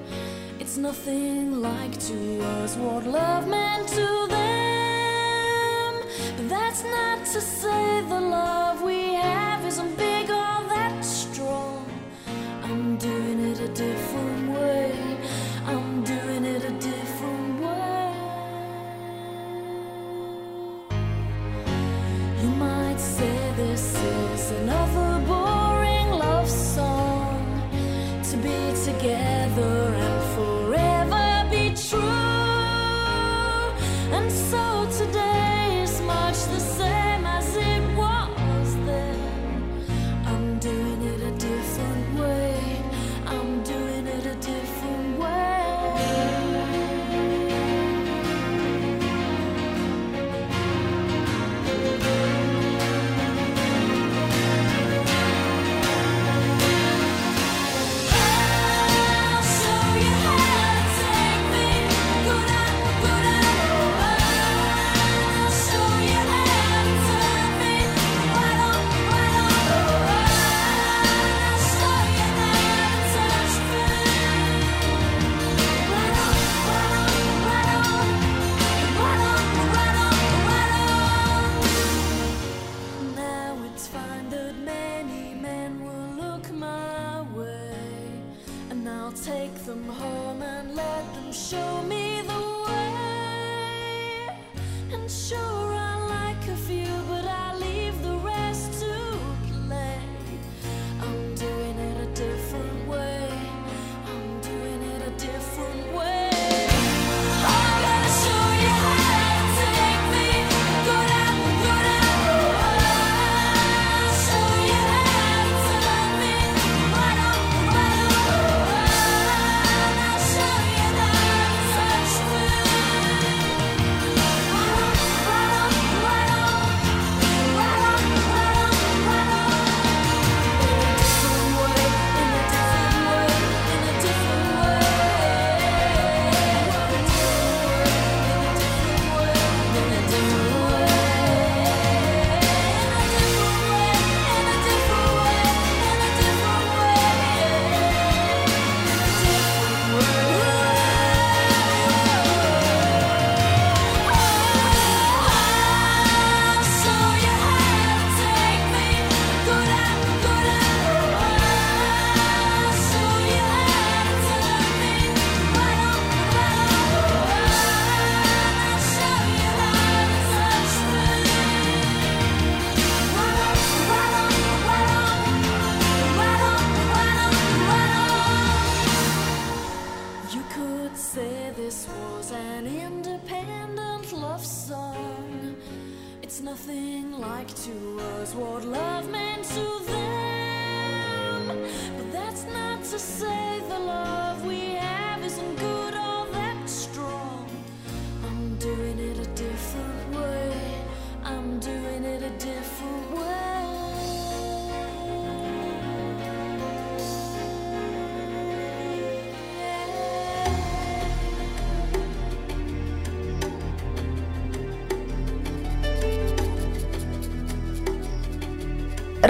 It's 0.59 0.77
nothing 0.77 1.63
like 1.63 1.99
to 1.99 2.43
us 2.61 2.77
what 2.77 3.07
love 3.07 3.49
meant 3.49 3.89
to 3.89 4.27
them. 4.29 5.95
But 6.37 6.49
that's 6.51 6.85
not 6.85 7.25
to 7.33 7.41
say 7.41 8.03
the 8.03 8.21
love 8.21 8.83
we 8.83 9.15
have 9.15 9.65
isn't 9.65 9.97
big 9.97 10.29
or 10.29 10.61
that 10.75 11.03
strong. 11.03 11.87
I'm 12.63 12.99
doing 12.99 13.41
it 13.41 13.61
a 13.61 13.69
different 13.69 14.51
way. 14.51 15.10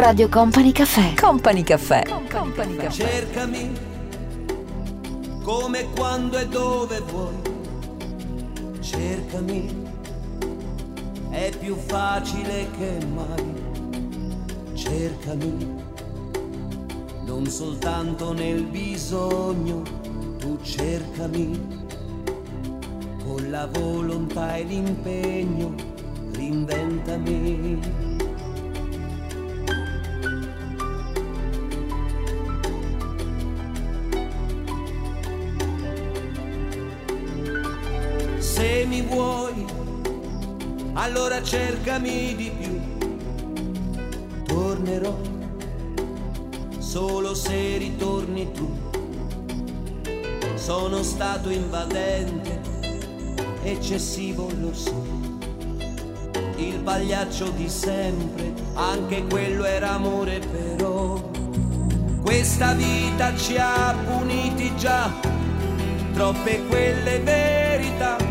Radio 0.01 0.31
Company 0.31 0.72
Caffè. 0.72 1.12
Company 1.12 1.62
Caffè. 1.62 2.05
Company 2.31 2.74
Caffè. 2.74 2.90
Cercami 2.90 3.70
come 5.44 5.90
quando 5.94 6.39
e 6.39 6.48
dove 6.48 7.01
vuoi. 7.01 7.35
Cercami, 8.81 9.68
è 11.28 11.52
più 11.59 11.77
facile 11.77 12.70
che 12.78 12.98
mai. 13.14 13.52
Cercami, 14.72 15.66
non 17.27 17.44
soltanto 17.44 18.32
nel 18.32 18.62
bisogno, 18.62 19.82
tu 20.39 20.59
cercami. 20.62 21.60
Con 23.22 23.51
la 23.51 23.66
volontà 23.66 24.56
e 24.56 24.62
l'impegno, 24.62 25.74
reinventami. 26.32 28.09
Allora 41.10 41.42
cercami 41.42 42.36
di 42.36 42.52
più. 42.56 42.80
Tornerò 44.44 45.18
solo 46.78 47.34
se 47.34 47.78
ritorni 47.78 48.52
tu. 48.52 48.70
Sono 50.54 51.02
stato 51.02 51.50
invadente, 51.50 52.60
eccessivo 53.64 54.48
lo 54.60 54.72
so. 54.72 55.04
Il 56.56 56.78
pagliaccio 56.78 57.50
di 57.50 57.68
sempre, 57.68 58.52
anche 58.74 59.24
quello 59.26 59.64
era 59.64 59.94
amore 59.94 60.38
però. 60.38 61.28
Questa 62.22 62.74
vita 62.74 63.36
ci 63.36 63.56
ha 63.56 63.96
puniti 64.06 64.70
già, 64.76 65.10
troppe 66.12 66.64
quelle 66.66 67.18
verità 67.18 68.30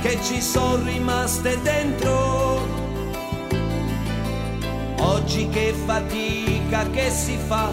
che 0.00 0.18
ci 0.22 0.40
sono 0.40 0.82
rimaste 0.84 1.60
dentro. 1.62 2.84
Oggi 4.98 5.48
che 5.48 5.74
fatica 5.86 6.88
che 6.90 7.10
si 7.10 7.36
fa, 7.46 7.70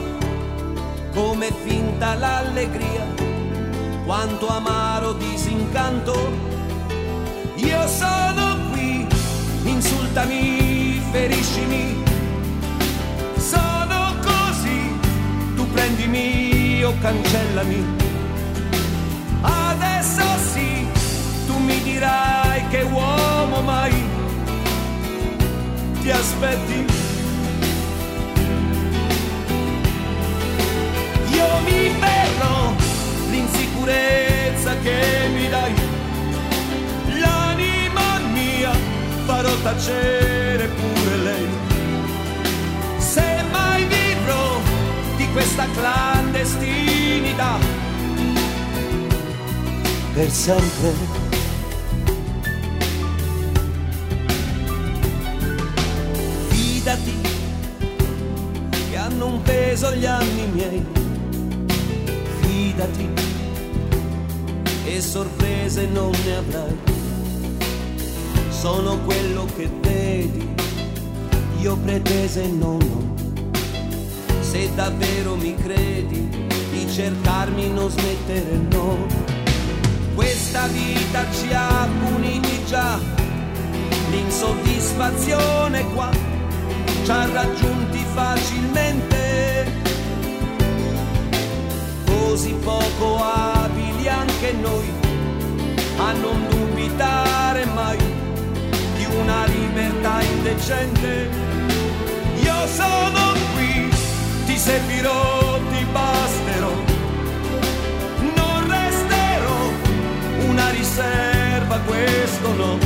come 1.13 1.51
finta 1.65 2.15
l'allegria, 2.15 3.05
quanto 4.05 4.47
amaro 4.47 5.13
disincanto. 5.13 6.51
Io 7.55 7.87
sono 7.87 8.57
qui, 8.71 9.07
insultami, 9.63 11.01
feriscimi, 11.11 12.03
sono 13.37 14.15
così, 14.21 14.99
tu 15.55 15.69
prendimi 15.71 16.83
o 16.83 16.93
cancellami. 16.99 18.02
Dirai 21.93 22.67
che 22.69 22.81
uomo 22.81 23.61
mai 23.61 23.93
ti 26.01 26.09
aspetti. 26.09 26.85
Io 31.37 31.47
mi 31.65 31.91
perdo 31.99 32.75
l'insicurezza 33.29 34.75
che 34.81 35.29
mi 35.33 35.49
dai, 35.49 35.73
l'anima 37.19 38.19
mia 38.33 38.71
farò 39.25 39.55
tacere 39.61 40.67
pure 40.67 41.17
lei. 41.17 41.47
Se 42.97 43.43
mai 43.51 43.85
vivrò 43.85 44.59
di 45.15 45.27
questa 45.31 45.67
clandestinità, 45.75 47.59
per 50.13 50.29
sempre. 50.31 51.22
Fidati 62.83 63.09
e 64.85 65.01
sorprese 65.01 65.87
non 65.87 66.11
ne 66.25 66.35
avrai. 66.35 66.77
Sono 68.49 68.99
quello 68.99 69.47
che 69.55 69.69
vedi, 69.81 70.53
io 71.59 71.77
pretese 71.77 72.47
non 72.47 72.81
ho. 72.81 73.21
Se 74.41 74.69
davvero 74.75 75.35
mi 75.35 75.55
credi, 75.55 76.29
di 76.71 76.89
cercarmi 76.91 77.69
non 77.69 77.89
smettere 77.89 78.59
no. 78.71 78.97
Questa 80.15 80.67
vita 80.67 81.25
ci 81.31 81.53
ha 81.53 81.87
puniti 82.05 82.65
già, 82.65 82.99
l'insoddisfazione 84.09 85.85
qua 85.93 86.09
ci 87.03 87.11
ha 87.11 87.25
raggiunti 87.31 88.05
facilmente, 88.13 89.81
così 92.33 92.55
poco 92.63 93.23
abili 93.23 94.07
anche 94.07 94.53
noi 94.53 94.91
a 95.97 96.13
non 96.13 96.47
dubitare 96.49 97.63
mai 97.65 97.97
di 98.97 99.05
una 99.19 99.45
libertà 99.45 100.19
indecente. 100.23 101.29
Io 102.41 102.67
sono 102.73 103.33
qui, 103.53 103.87
ti 104.47 104.57
servirò, 104.57 105.59
ti 105.71 105.85
basterò, 105.91 106.73
non 108.35 108.67
resterò 108.67 109.61
una 110.47 110.69
riserva, 110.71 111.77
questo 111.85 112.53
no. 112.53 112.77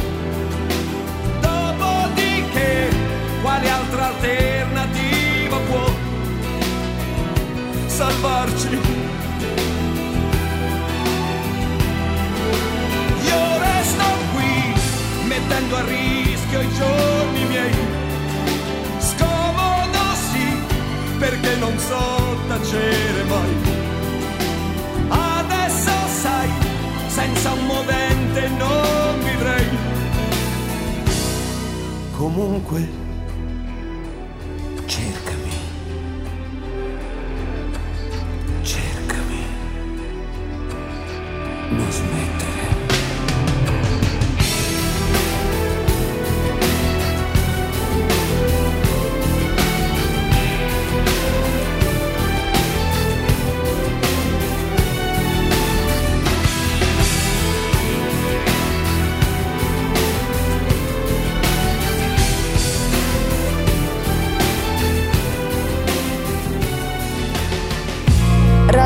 Dopodiché, 1.40 2.90
quale 3.41 3.69
altra 3.69 4.07
alternativa 4.07 5.57
può 5.69 5.86
salvarci? 7.86 8.97
Mettendo 15.48 15.76
a 15.78 15.82
rischio 15.86 16.61
i 16.61 16.74
giorni 16.74 17.45
miei. 17.45 17.74
Scomodo 18.99 20.15
sì, 20.32 21.18
perché 21.19 21.56
non 21.56 21.78
so 21.80 22.38
tacere 22.48 23.24
mai. 23.24 23.56
Adesso 25.07 25.91
sai, 26.22 26.49
senza 27.07 27.52
un 27.53 27.65
movente 27.65 28.48
non 28.49 29.24
vivrei. 29.24 29.69
Comunque, 32.18 33.07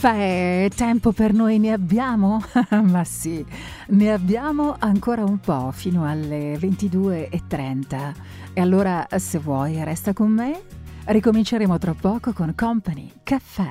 caffè, 0.00 0.64
eh, 0.64 0.70
tempo 0.74 1.12
per 1.12 1.34
noi 1.34 1.58
ne 1.58 1.72
abbiamo? 1.72 2.42
Ma 2.84 3.04
sì, 3.04 3.44
ne 3.88 4.12
abbiamo 4.12 4.74
ancora 4.78 5.22
un 5.24 5.38
po' 5.38 5.70
fino 5.72 6.08
alle 6.08 6.54
22.30. 6.54 8.12
E 8.54 8.60
allora, 8.62 9.06
se 9.16 9.38
vuoi, 9.38 9.84
resta 9.84 10.14
con 10.14 10.30
me. 10.30 10.62
Ricominceremo 11.04 11.76
tra 11.78 11.94
poco 11.94 12.32
con 12.32 12.54
Company 12.54 13.12
Caffè. 13.22 13.68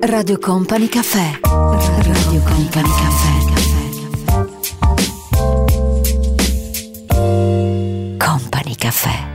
Radio 0.00 0.38
Company 0.38 0.88
Caffè. 0.88 1.38
Radio 1.42 2.42
Company 2.42 2.88
Caffè. 2.88 3.38
Company 8.16 8.74
Caffè. 8.74 9.29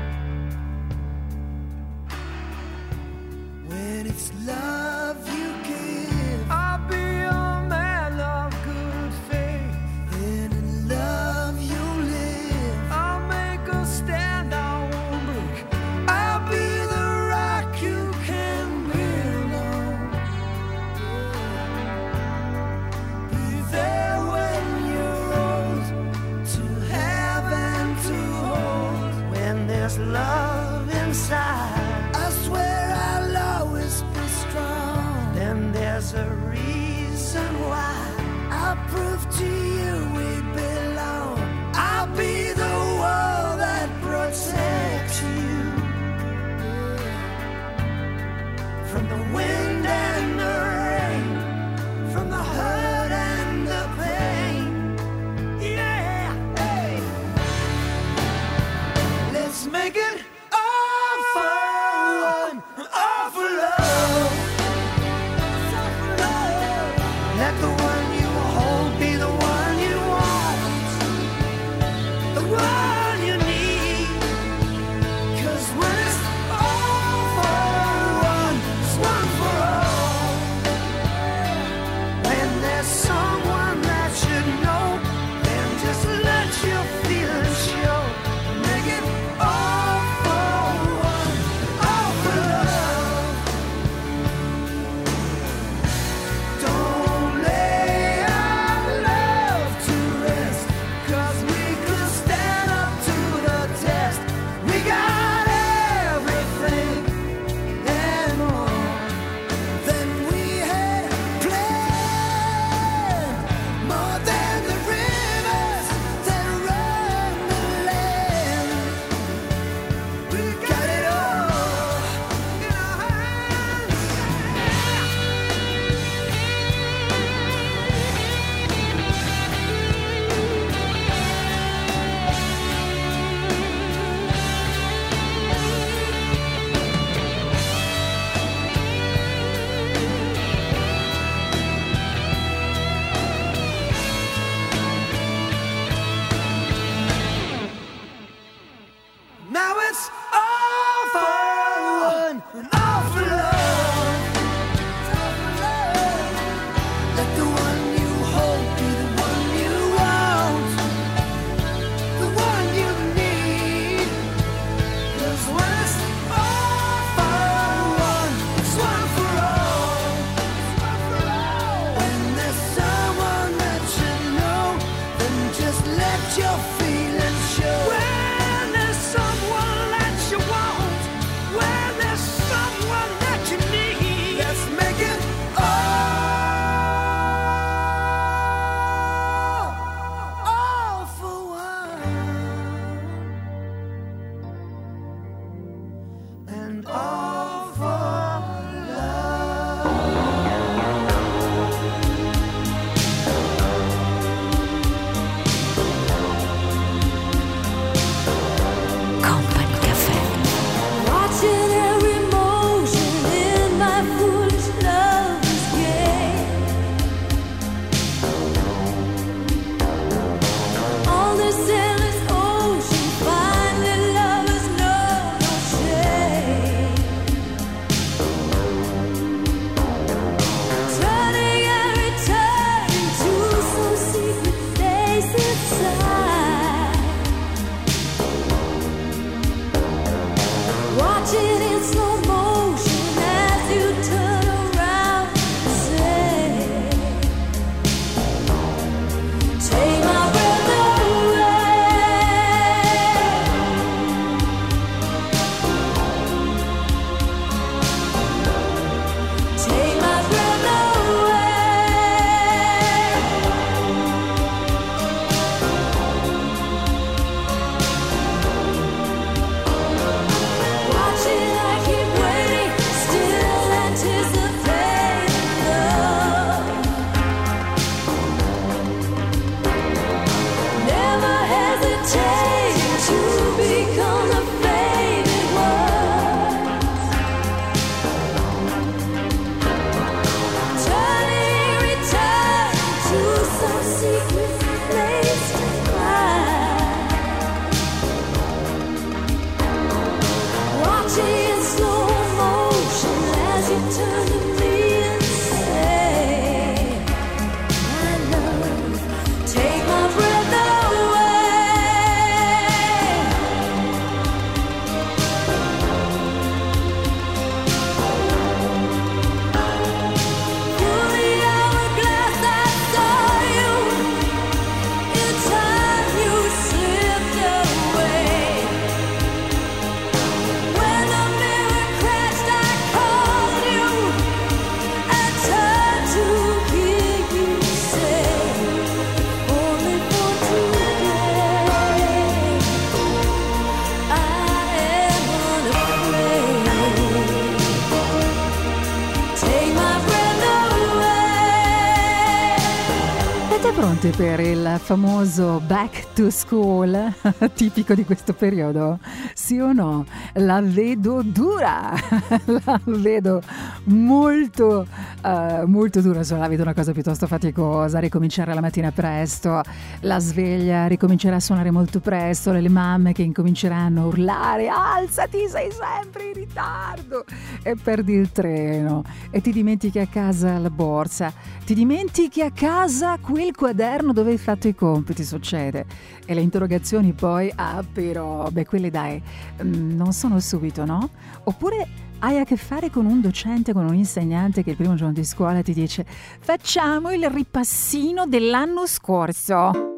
Pronti 354.06 354.12
per 354.12 354.40
il 354.40 354.80
famoso 354.82 355.62
back 355.66 356.14
to 356.14 356.30
school 356.30 357.14
tipico 357.54 357.94
di 357.94 358.04
questo 358.04 358.34
periodo? 358.34 359.00
Sì 359.34 359.60
o 359.60 359.74
no? 359.74 360.06
La 360.34 360.62
vedo 360.62 361.22
dura, 361.24 361.94
la 362.46 362.80
vedo 362.84 363.42
molto, 363.86 364.86
eh, 365.26 365.66
molto 365.66 366.02
dura, 366.02 366.20
insomma, 366.20 366.42
la 366.42 366.48
vedo 366.48 366.62
una 366.62 366.76
cosa 366.76 366.92
piuttosto 366.92 367.26
faticosa, 367.26 367.98
ricominciare 367.98 368.54
la 368.54 368.62
mattina 368.62 368.92
presto, 368.92 369.62
la 370.02 370.20
sveglia 370.20 370.86
ricomincerà 370.86 371.38
a 371.38 371.40
suonare 371.40 371.72
molto 371.72 372.00
presto, 372.00 372.52
le 372.52 372.70
mamme 372.70 373.12
che 373.12 373.24
incominceranno 373.24 374.04
a 374.04 374.06
urlare, 374.06 374.68
alzati, 374.68 375.48
sei 375.50 375.72
sempre 375.72 376.28
in 376.28 376.34
ritardo 376.34 377.26
e 377.64 377.76
perdi 377.76 378.14
il 378.14 378.32
treno 378.32 379.04
e 379.32 379.42
ti 379.42 379.52
dimentichi 379.52 379.98
a 379.98 380.06
casa 380.06 380.60
la 380.60 380.70
borsa, 380.70 381.34
ti 381.66 381.74
dimentichi 381.74 382.42
a 382.42 382.52
casa 382.52 383.18
quel 383.18 383.56
quaderno 383.56 384.14
dove 384.14 384.32
hai 384.32 384.38
fatto 384.38 384.68
i 384.68 384.76
compiti, 384.76 385.24
succede. 385.24 385.86
E 386.28 386.34
le 386.34 386.42
interrogazioni 386.42 387.14
poi, 387.14 387.52
ah 387.56 387.84
però, 387.92 388.48
beh 388.52 388.66
quelle 388.66 388.92
dai, 388.92 389.22
mm, 389.64 389.96
non 389.96 390.14
sono 390.14 390.40
subito, 390.40 390.86
no? 390.86 391.10
Oppure 391.44 391.88
hai 392.26 392.40
a 392.40 392.44
che 392.44 392.58
fare 392.58 392.90
con 392.90 393.06
un 393.06 393.22
docente, 393.22 393.72
con 393.72 393.86
un 393.86 393.94
insegnante 393.94 394.64
che 394.64 394.72
il 394.72 394.76
primo 394.76 394.96
giorno 394.96 395.14
di 395.14 395.24
scuola 395.24 395.62
ti 395.62 395.74
dice 395.74 396.04
facciamo 396.40 397.12
il 397.12 397.30
ripassino 397.30 398.26
dell'anno 398.26 398.88
scorso. 398.88 399.94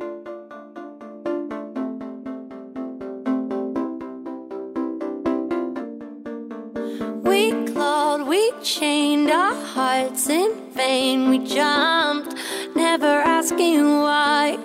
We 7.24 7.64
clawed, 7.72 8.28
we 8.28 8.52
chained 8.62 9.30
our 9.30 9.56
hearts 9.74 10.28
in 10.28 10.52
vain. 10.74 11.30
We 11.30 11.42
jumped, 11.44 12.36
never 12.76 13.22
asking 13.24 14.02
why. 14.02 14.58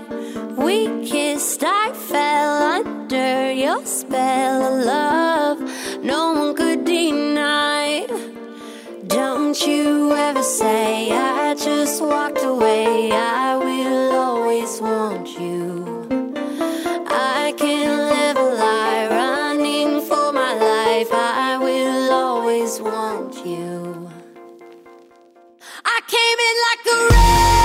We 0.57 0.89
kissed, 1.05 1.63
I 1.63 1.93
fell 1.93 2.81
under 2.81 3.53
your 3.53 3.81
spell 3.85 4.63
of 4.63 4.85
love. 4.85 6.03
No 6.03 6.33
one 6.33 6.55
could. 6.57 6.72
Don't 9.53 9.67
you 9.67 10.13
ever 10.13 10.43
say 10.43 11.11
I 11.11 11.53
just 11.53 12.01
walked 12.01 12.43
away. 12.43 13.13
I 13.13 13.55
will 13.55 14.13
always 14.13 14.81
want 14.81 15.29
you. 15.39 16.09
I 17.07 17.53
can 17.59 17.99
live 18.15 18.39
a 18.39 18.49
lie 18.65 19.09
running 19.11 20.01
for 20.01 20.33
my 20.33 20.55
life. 20.55 21.09
I 21.13 21.59
will 21.59 22.13
always 22.15 22.81
want 22.81 23.45
you. 23.45 24.11
I 25.85 26.01
came 26.09 26.39
in 26.49 26.57
like 26.69 26.85
a 26.87 26.99
wrecking 27.13 27.62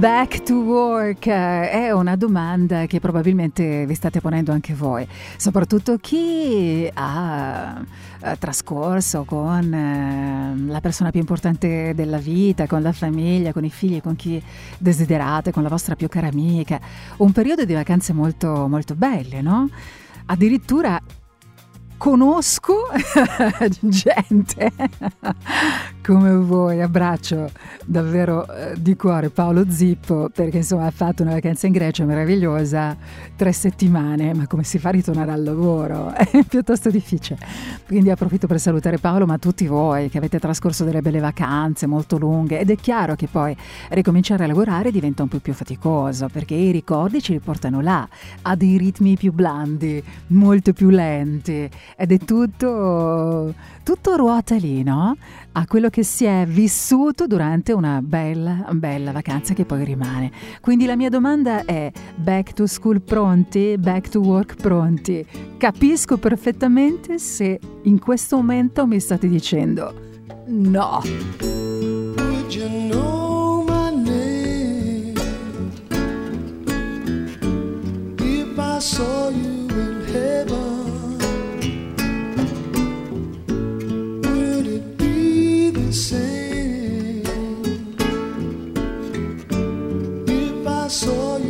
back 0.00 0.44
to 0.44 0.54
work 0.54 1.26
è 1.26 1.90
una 1.92 2.16
domanda 2.16 2.86
che 2.86 3.00
probabilmente 3.00 3.84
vi 3.84 3.94
state 3.94 4.22
ponendo 4.22 4.50
anche 4.50 4.72
voi, 4.72 5.06
soprattutto 5.36 5.98
chi 5.98 6.90
ha 6.90 7.84
eh, 8.22 8.38
trascorso 8.38 9.24
con 9.24 9.70
eh, 9.70 10.54
la 10.68 10.80
persona 10.80 11.10
più 11.10 11.20
importante 11.20 11.92
della 11.94 12.16
vita, 12.16 12.66
con 12.66 12.80
la 12.80 12.92
famiglia, 12.92 13.52
con 13.52 13.66
i 13.66 13.68
figli, 13.68 14.00
con 14.00 14.16
chi 14.16 14.42
desiderate, 14.78 15.52
con 15.52 15.62
la 15.62 15.68
vostra 15.68 15.94
più 15.96 16.08
cara 16.08 16.28
amica, 16.28 16.80
un 17.18 17.32
periodo 17.32 17.66
di 17.66 17.74
vacanze 17.74 18.14
molto, 18.14 18.68
molto 18.68 18.94
belle, 18.94 19.42
no? 19.42 19.68
Addirittura 20.24 20.98
conosco 22.00 22.88
gente 23.80 24.72
come 26.02 26.32
voi. 26.34 26.80
Abbraccio 26.80 27.50
davvero 27.84 28.50
eh, 28.50 28.74
di 28.78 28.96
cuore 28.96 29.28
Paolo 29.28 29.70
Zippo 29.70 30.30
perché 30.32 30.56
insomma 30.56 30.86
ha 30.86 30.90
fatto 30.90 31.22
una 31.22 31.32
vacanza 31.32 31.66
in 31.66 31.74
Grecia 31.74 32.06
meravigliosa, 32.06 32.96
tre 33.36 33.52
settimane, 33.52 34.32
ma 34.32 34.46
come 34.46 34.64
si 34.64 34.78
fa 34.78 34.88
a 34.88 34.92
ritornare 34.92 35.30
al 35.30 35.42
lavoro? 35.42 36.10
È 36.16 36.42
piuttosto 36.44 36.88
difficile. 36.88 37.38
Quindi 37.86 38.10
approfitto 38.10 38.46
per 38.46 38.58
salutare 38.58 38.96
Paolo, 38.96 39.26
ma 39.26 39.36
tutti 39.36 39.66
voi 39.66 40.08
che 40.08 40.16
avete 40.16 40.38
trascorso 40.38 40.84
delle 40.84 41.02
belle 41.02 41.20
vacanze 41.20 41.86
molto 41.86 42.16
lunghe 42.16 42.60
ed 42.60 42.70
è 42.70 42.76
chiaro 42.76 43.14
che 43.14 43.26
poi 43.26 43.54
ricominciare 43.90 44.44
a 44.44 44.46
lavorare 44.46 44.90
diventa 44.90 45.22
un 45.22 45.28
po' 45.28 45.38
più 45.38 45.52
faticoso 45.52 46.28
perché 46.32 46.54
i 46.54 46.70
ricordi 46.70 47.20
ci 47.20 47.32
riportano 47.32 47.82
là, 47.82 48.08
a 48.42 48.56
dei 48.56 48.78
ritmi 48.78 49.16
più 49.18 49.32
blandi, 49.32 50.02
molto 50.28 50.72
più 50.72 50.88
lenti 50.88 51.68
ed 51.96 52.12
è 52.12 52.18
tutto, 52.18 53.54
tutto 53.82 54.16
ruota 54.16 54.56
lì, 54.56 54.82
no? 54.82 55.16
A 55.52 55.66
quello 55.66 55.88
che 55.88 56.04
si 56.04 56.24
è 56.24 56.46
vissuto 56.46 57.26
durante 57.26 57.72
una 57.72 58.00
bella, 58.02 58.66
bella 58.70 59.12
vacanza 59.12 59.52
che 59.52 59.64
poi 59.64 59.84
rimane. 59.84 60.30
Quindi 60.60 60.86
la 60.86 60.96
mia 60.96 61.08
domanda 61.08 61.64
è: 61.64 61.90
back 62.14 62.52
to 62.52 62.66
school 62.66 63.00
pronti? 63.00 63.76
Back 63.78 64.08
to 64.10 64.20
work 64.20 64.54
pronti? 64.56 65.26
Capisco 65.56 66.18
perfettamente 66.18 67.18
se 67.18 67.58
in 67.82 67.98
questo 67.98 68.36
momento 68.36 68.86
mi 68.86 69.00
state 69.00 69.28
dicendo 69.28 69.92
no. 70.46 71.02
Would 71.40 72.52
you 72.52 72.68
know 72.90 73.30
I 78.80 78.82
saw 78.82 79.28
you 79.28 79.68
in 79.68 80.06
heaven? 80.06 80.79
same 85.92 87.22
if 90.28 90.66
I 90.66 90.88
saw 90.88 91.36
you. 91.38 91.49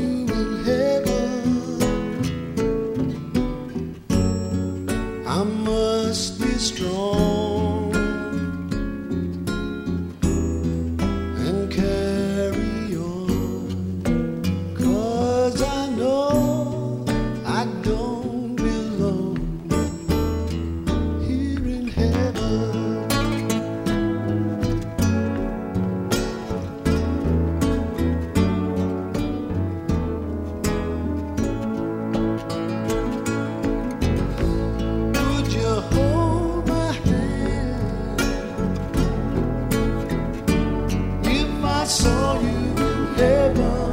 heaven. 43.20 43.89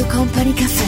your 0.00 0.08
company 0.08 0.52
cafe. 0.54 0.79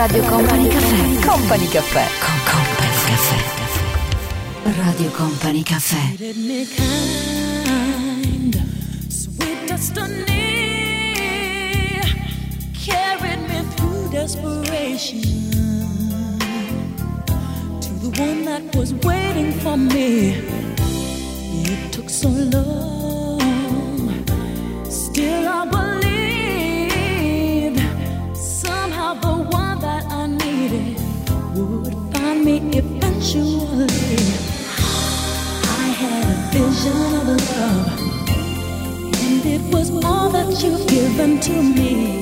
Radio 0.00 0.22
Company 0.22 0.66
Caffè. 0.66 1.26
Company 1.26 1.68
Caffè. 1.68 2.06
Con 2.20 2.40
Company 2.46 2.96
Caffè. 3.04 3.36
Radio 4.82 5.10
Company 5.10 5.62
Caffè. 5.62 6.16
Sweet 9.08 9.66
destiny 9.66 10.40
carried 12.72 13.46
me 13.46 13.62
through 13.76 14.08
desperation 14.08 15.20
to 17.80 17.92
the 18.00 18.08
one 18.18 18.46
that 18.46 18.74
was 18.74 18.94
waiting 19.04 19.52
for 19.60 19.76
me. 19.76 20.32
It 21.62 21.92
took 21.92 22.08
so 22.08 22.30
long. 22.30 22.99
of 36.86 37.26
love, 37.58 37.98
and 39.22 39.44
it 39.44 39.60
was 39.72 39.90
all 40.04 40.30
that 40.30 40.62
you've 40.62 40.86
given 40.88 41.38
to 41.40 41.62
me. 41.62 42.19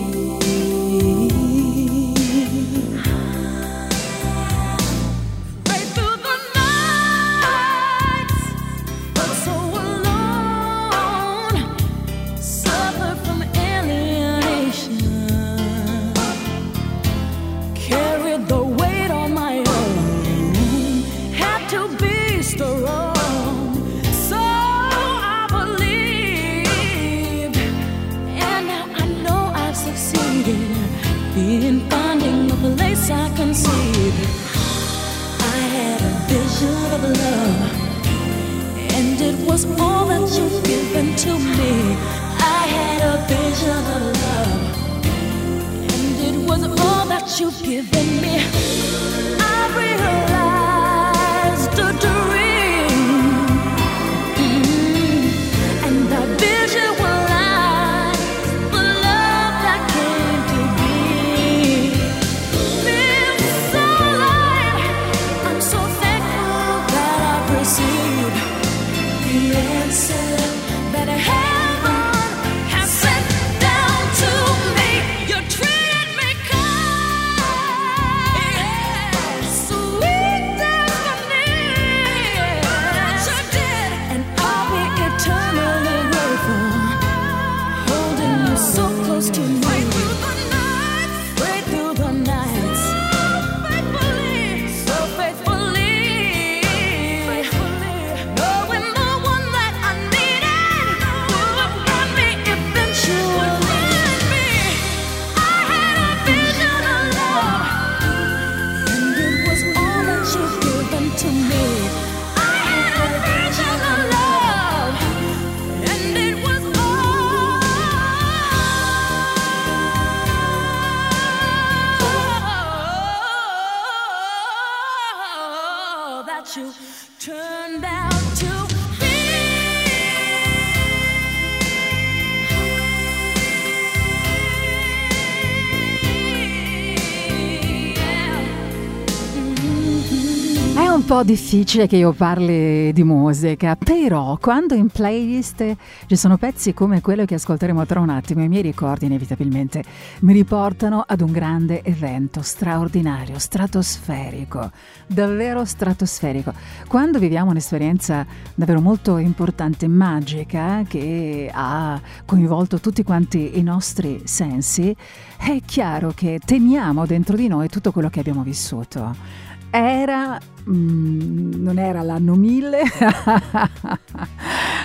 Po' 141.19 141.25
difficile 141.25 141.89
che 141.89 141.97
io 141.97 142.13
parli 142.13 142.93
di 142.93 143.03
musica, 143.03 143.75
però 143.75 144.39
quando 144.41 144.75
in 144.75 144.87
playlist 144.87 145.75
ci 146.07 146.15
sono 146.15 146.37
pezzi 146.37 146.73
come 146.73 147.01
quello 147.01 147.25
che 147.25 147.35
ascolteremo 147.35 147.85
tra 147.87 147.99
un 147.99 148.09
attimo, 148.09 148.45
i 148.45 148.49
miei 148.49 148.63
ricordi 148.63 149.07
inevitabilmente 149.07 149.83
mi 150.21 150.33
riportano 150.33 151.03
ad 151.05 151.21
un 151.21 151.33
grande 151.33 151.83
evento 151.83 152.41
straordinario, 152.43 153.37
stratosferico, 153.41 154.71
davvero 155.09 155.65
stratosferico. 155.65 156.53
Quando 156.87 157.19
viviamo 157.19 157.51
un'esperienza 157.51 158.25
davvero 158.55 158.81
molto 158.81 159.17
importante, 159.17 159.89
magica, 159.89 160.85
che 160.87 161.51
ha 161.53 162.01
coinvolto 162.27 162.79
tutti 162.79 163.03
quanti 163.03 163.59
i 163.59 163.63
nostri 163.65 164.21
sensi, 164.23 164.95
è 165.37 165.61
chiaro 165.67 166.13
che 166.15 166.39
teniamo 166.45 167.07
dentro 167.07 167.35
di 167.35 167.49
noi 167.49 167.69
tutto 167.69 167.91
quello 167.91 168.09
che 168.09 168.21
abbiamo 168.21 168.45
vissuto. 168.45 169.47
Era, 169.71 170.39
mm, 170.69 171.63
non 171.63 171.79
era 171.79 172.03
l'anno 172.03 172.35
1000, 172.35 172.81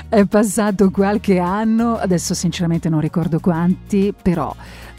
è 0.09 0.25
passato 0.25 0.91
qualche 0.91 1.39
anno, 1.39 1.95
adesso 1.95 2.33
sinceramente 2.33 2.89
non 2.89 2.99
ricordo 2.99 3.39
quanti, 3.39 4.13
però 4.19 4.53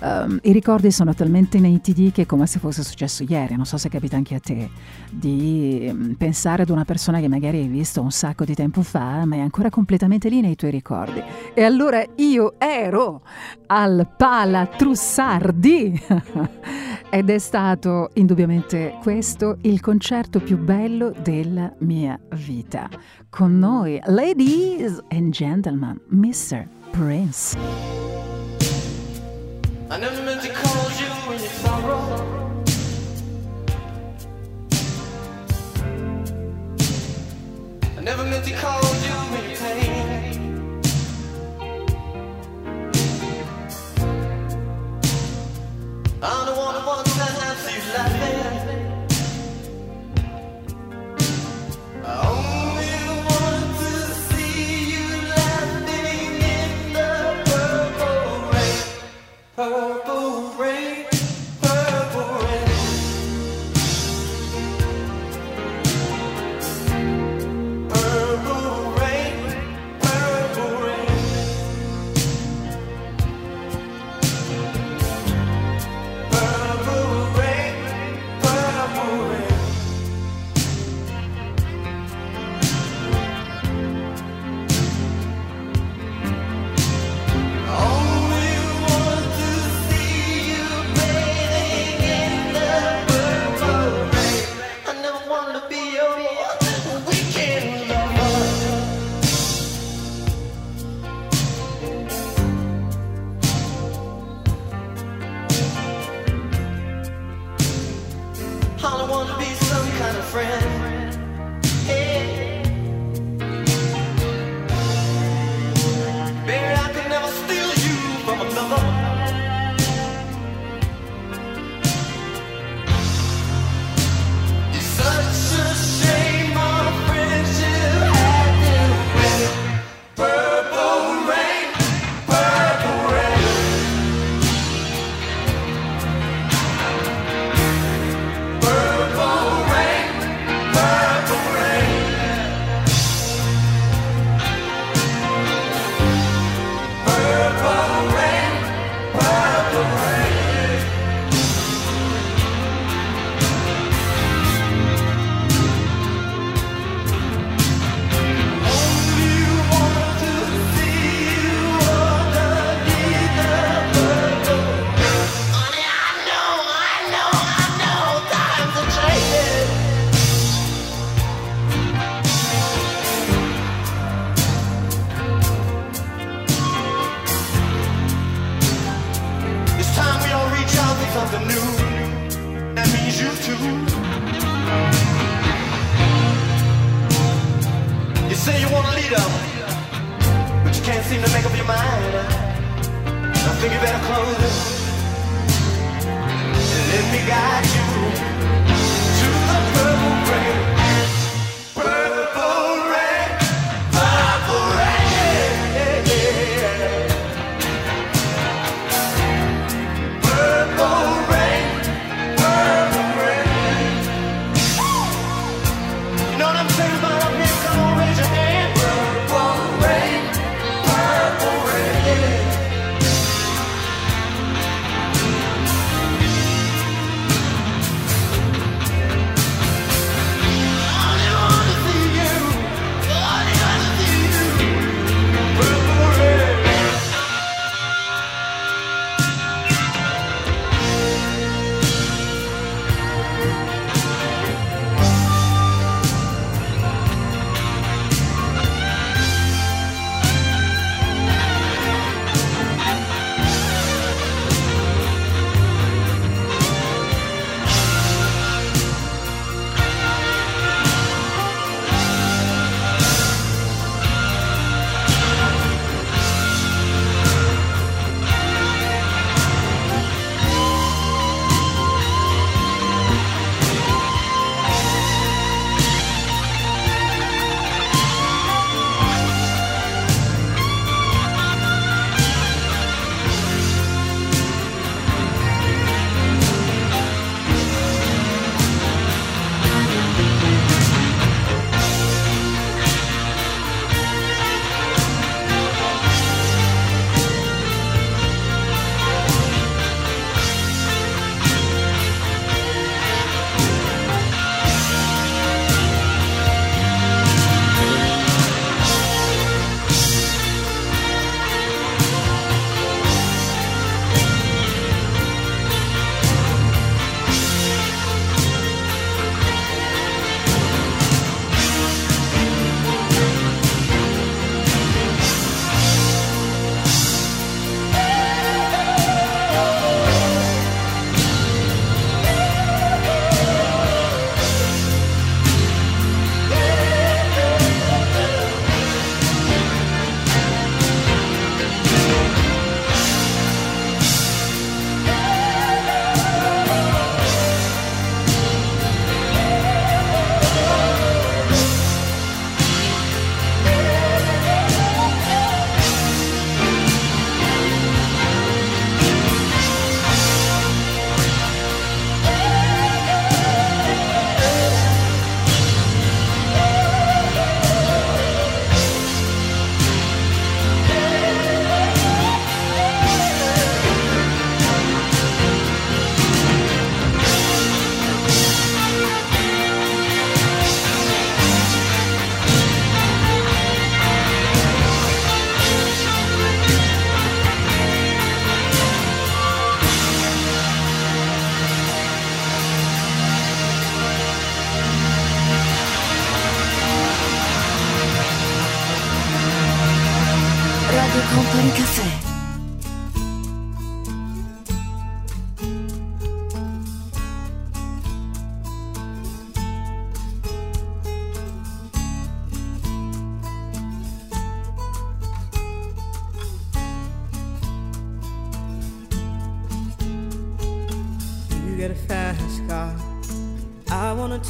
ehm, 0.04 0.38
i 0.42 0.52
ricordi 0.52 0.90
sono 0.90 1.14
talmente 1.14 1.58
nitidi 1.58 2.12
che 2.12 2.22
è 2.22 2.26
come 2.26 2.46
se 2.46 2.58
fosse 2.58 2.82
successo 2.84 3.24
ieri, 3.26 3.56
non 3.56 3.64
so 3.64 3.78
se 3.78 3.88
capita 3.88 4.16
anche 4.16 4.34
a 4.34 4.40
te, 4.40 4.68
di 5.10 5.90
mm, 5.92 6.12
pensare 6.12 6.62
ad 6.62 6.70
una 6.70 6.84
persona 6.84 7.20
che 7.20 7.28
magari 7.28 7.58
hai 7.58 7.68
visto 7.68 8.02
un 8.02 8.10
sacco 8.10 8.44
di 8.44 8.54
tempo 8.54 8.82
fa, 8.82 9.24
ma 9.24 9.36
è 9.36 9.40
ancora 9.40 9.70
completamente 9.70 10.28
lì 10.28 10.40
nei 10.40 10.56
tuoi 10.56 10.70
ricordi. 10.70 11.22
E 11.54 11.62
allora 11.62 12.04
io 12.16 12.54
ero 12.58 13.22
al 13.66 14.08
Pala 14.16 14.66
Trussardi 14.66 16.02
ed 17.10 17.30
è 17.30 17.38
stato 17.38 18.10
indubbiamente 18.14 18.98
questo 19.00 19.58
il 19.62 19.80
concerto 19.80 20.40
più 20.40 20.58
bello 20.58 21.12
della 21.22 21.72
mia 21.78 22.18
vita. 22.34 22.88
Con 23.30 23.58
noi, 23.58 24.00
ladies 24.06 25.02
and 25.08 25.30
gentlemen, 25.30 26.00
Mr. 26.08 26.66
Prince. 26.90 28.33
I 29.94 29.96
never 29.96 30.22
meant 30.22 30.42
to 30.42 30.48
cause 30.48 31.00
you 31.00 31.06
any 31.32 31.46
sorrow. 31.62 32.02
I 37.96 38.00
never 38.00 38.24
meant 38.24 38.44
to 38.44 38.54
cause 38.54 39.06
you 39.06 39.14
any 39.38 39.54
pain. 39.54 40.82
I'm 46.20 46.46
the 46.46 46.54
one 46.56 46.74
who 46.74 46.86
wants 46.88 47.03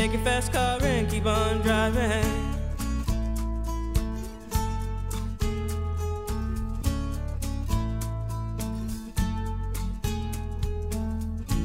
Take 0.00 0.14
your 0.14 0.22
fast 0.22 0.50
car 0.50 0.78
and 0.82 1.10
keep 1.10 1.26
on 1.26 1.60
driving. 1.60 2.24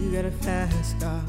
You 0.01 0.11
got 0.11 0.25
a 0.25 0.31
fast 0.31 0.99
car. 0.99 1.23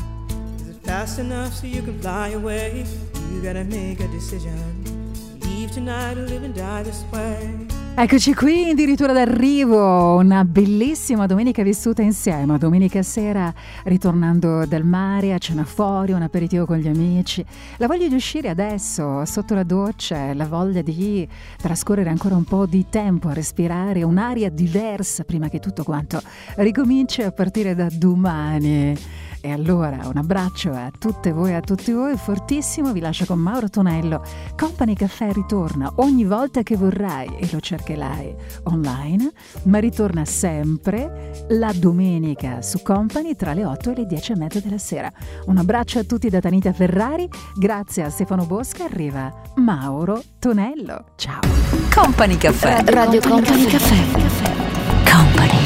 Is 0.56 0.68
it 0.70 0.82
fast 0.82 1.20
enough 1.20 1.54
so 1.54 1.68
you 1.68 1.80
can 1.82 1.96
fly 2.00 2.30
away? 2.30 2.84
You 3.30 3.40
gotta 3.40 3.62
make 3.62 4.00
a 4.00 4.08
decision. 4.08 5.38
Leave 5.42 5.70
tonight 5.70 6.18
or 6.18 6.26
live 6.26 6.42
and 6.42 6.56
die 6.56 6.82
this 6.82 7.04
way. 7.12 7.65
Eccoci 7.98 8.34
qui 8.34 8.68
addirittura 8.68 9.14
d'arrivo, 9.14 10.16
una 10.16 10.44
bellissima 10.44 11.24
domenica 11.24 11.62
vissuta 11.62 12.02
insieme, 12.02 12.58
domenica 12.58 13.02
sera 13.02 13.50
ritornando 13.84 14.66
dal 14.66 14.84
mare 14.84 15.32
a 15.32 15.38
cena 15.38 15.64
fuori, 15.64 16.12
un 16.12 16.20
aperitivo 16.20 16.66
con 16.66 16.76
gli 16.76 16.88
amici, 16.88 17.42
la 17.78 17.86
voglia 17.86 18.06
di 18.06 18.14
uscire 18.14 18.50
adesso 18.50 19.24
sotto 19.24 19.54
la 19.54 19.62
doccia, 19.62 20.34
la 20.34 20.46
voglia 20.46 20.82
di 20.82 21.26
trascorrere 21.56 22.10
ancora 22.10 22.36
un 22.36 22.44
po' 22.44 22.66
di 22.66 22.84
tempo 22.90 23.28
a 23.28 23.32
respirare 23.32 24.02
un'aria 24.02 24.50
diversa 24.50 25.24
prima 25.24 25.48
che 25.48 25.58
tutto 25.58 25.82
quanto 25.82 26.20
ricominci 26.56 27.22
a 27.22 27.32
partire 27.32 27.74
da 27.74 27.88
domani. 27.90 28.94
E 29.46 29.52
allora 29.52 30.08
un 30.08 30.16
abbraccio 30.16 30.72
a 30.72 30.90
tutte 30.90 31.30
voi 31.30 31.50
e 31.50 31.54
a 31.54 31.60
tutti 31.60 31.92
voi, 31.92 32.16
fortissimo, 32.16 32.90
vi 32.90 32.98
lascio 32.98 33.26
con 33.26 33.38
Mauro 33.38 33.70
Tonello. 33.70 34.20
Company 34.56 34.94
Caffè 34.94 35.30
ritorna 35.30 35.92
ogni 35.98 36.24
volta 36.24 36.64
che 36.64 36.76
vorrai 36.76 37.28
e 37.38 37.48
lo 37.52 37.60
cercherai 37.60 38.34
online, 38.64 39.30
ma 39.66 39.78
ritorna 39.78 40.24
sempre 40.24 41.46
la 41.50 41.72
domenica 41.72 42.60
su 42.60 42.82
Company 42.82 43.36
tra 43.36 43.52
le 43.52 43.64
8 43.64 43.90
e 43.92 43.94
le 43.94 44.06
10 44.06 44.32
e 44.32 44.36
mezza 44.36 44.58
della 44.58 44.78
sera. 44.78 45.12
Un 45.44 45.58
abbraccio 45.58 46.00
a 46.00 46.02
tutti 46.02 46.28
da 46.28 46.40
Tanita 46.40 46.72
Ferrari, 46.72 47.28
grazie 47.54 48.02
a 48.02 48.10
Stefano 48.10 48.46
Bosca, 48.46 48.86
arriva 48.86 49.32
Mauro 49.58 50.24
Tonello. 50.40 51.12
Ciao. 51.14 51.38
Company 51.94 52.36
Caffè. 52.36 52.82
Radio 52.86 53.20
Company 53.20 53.64
Caffè. 53.66 54.64
Company. 55.08 55.65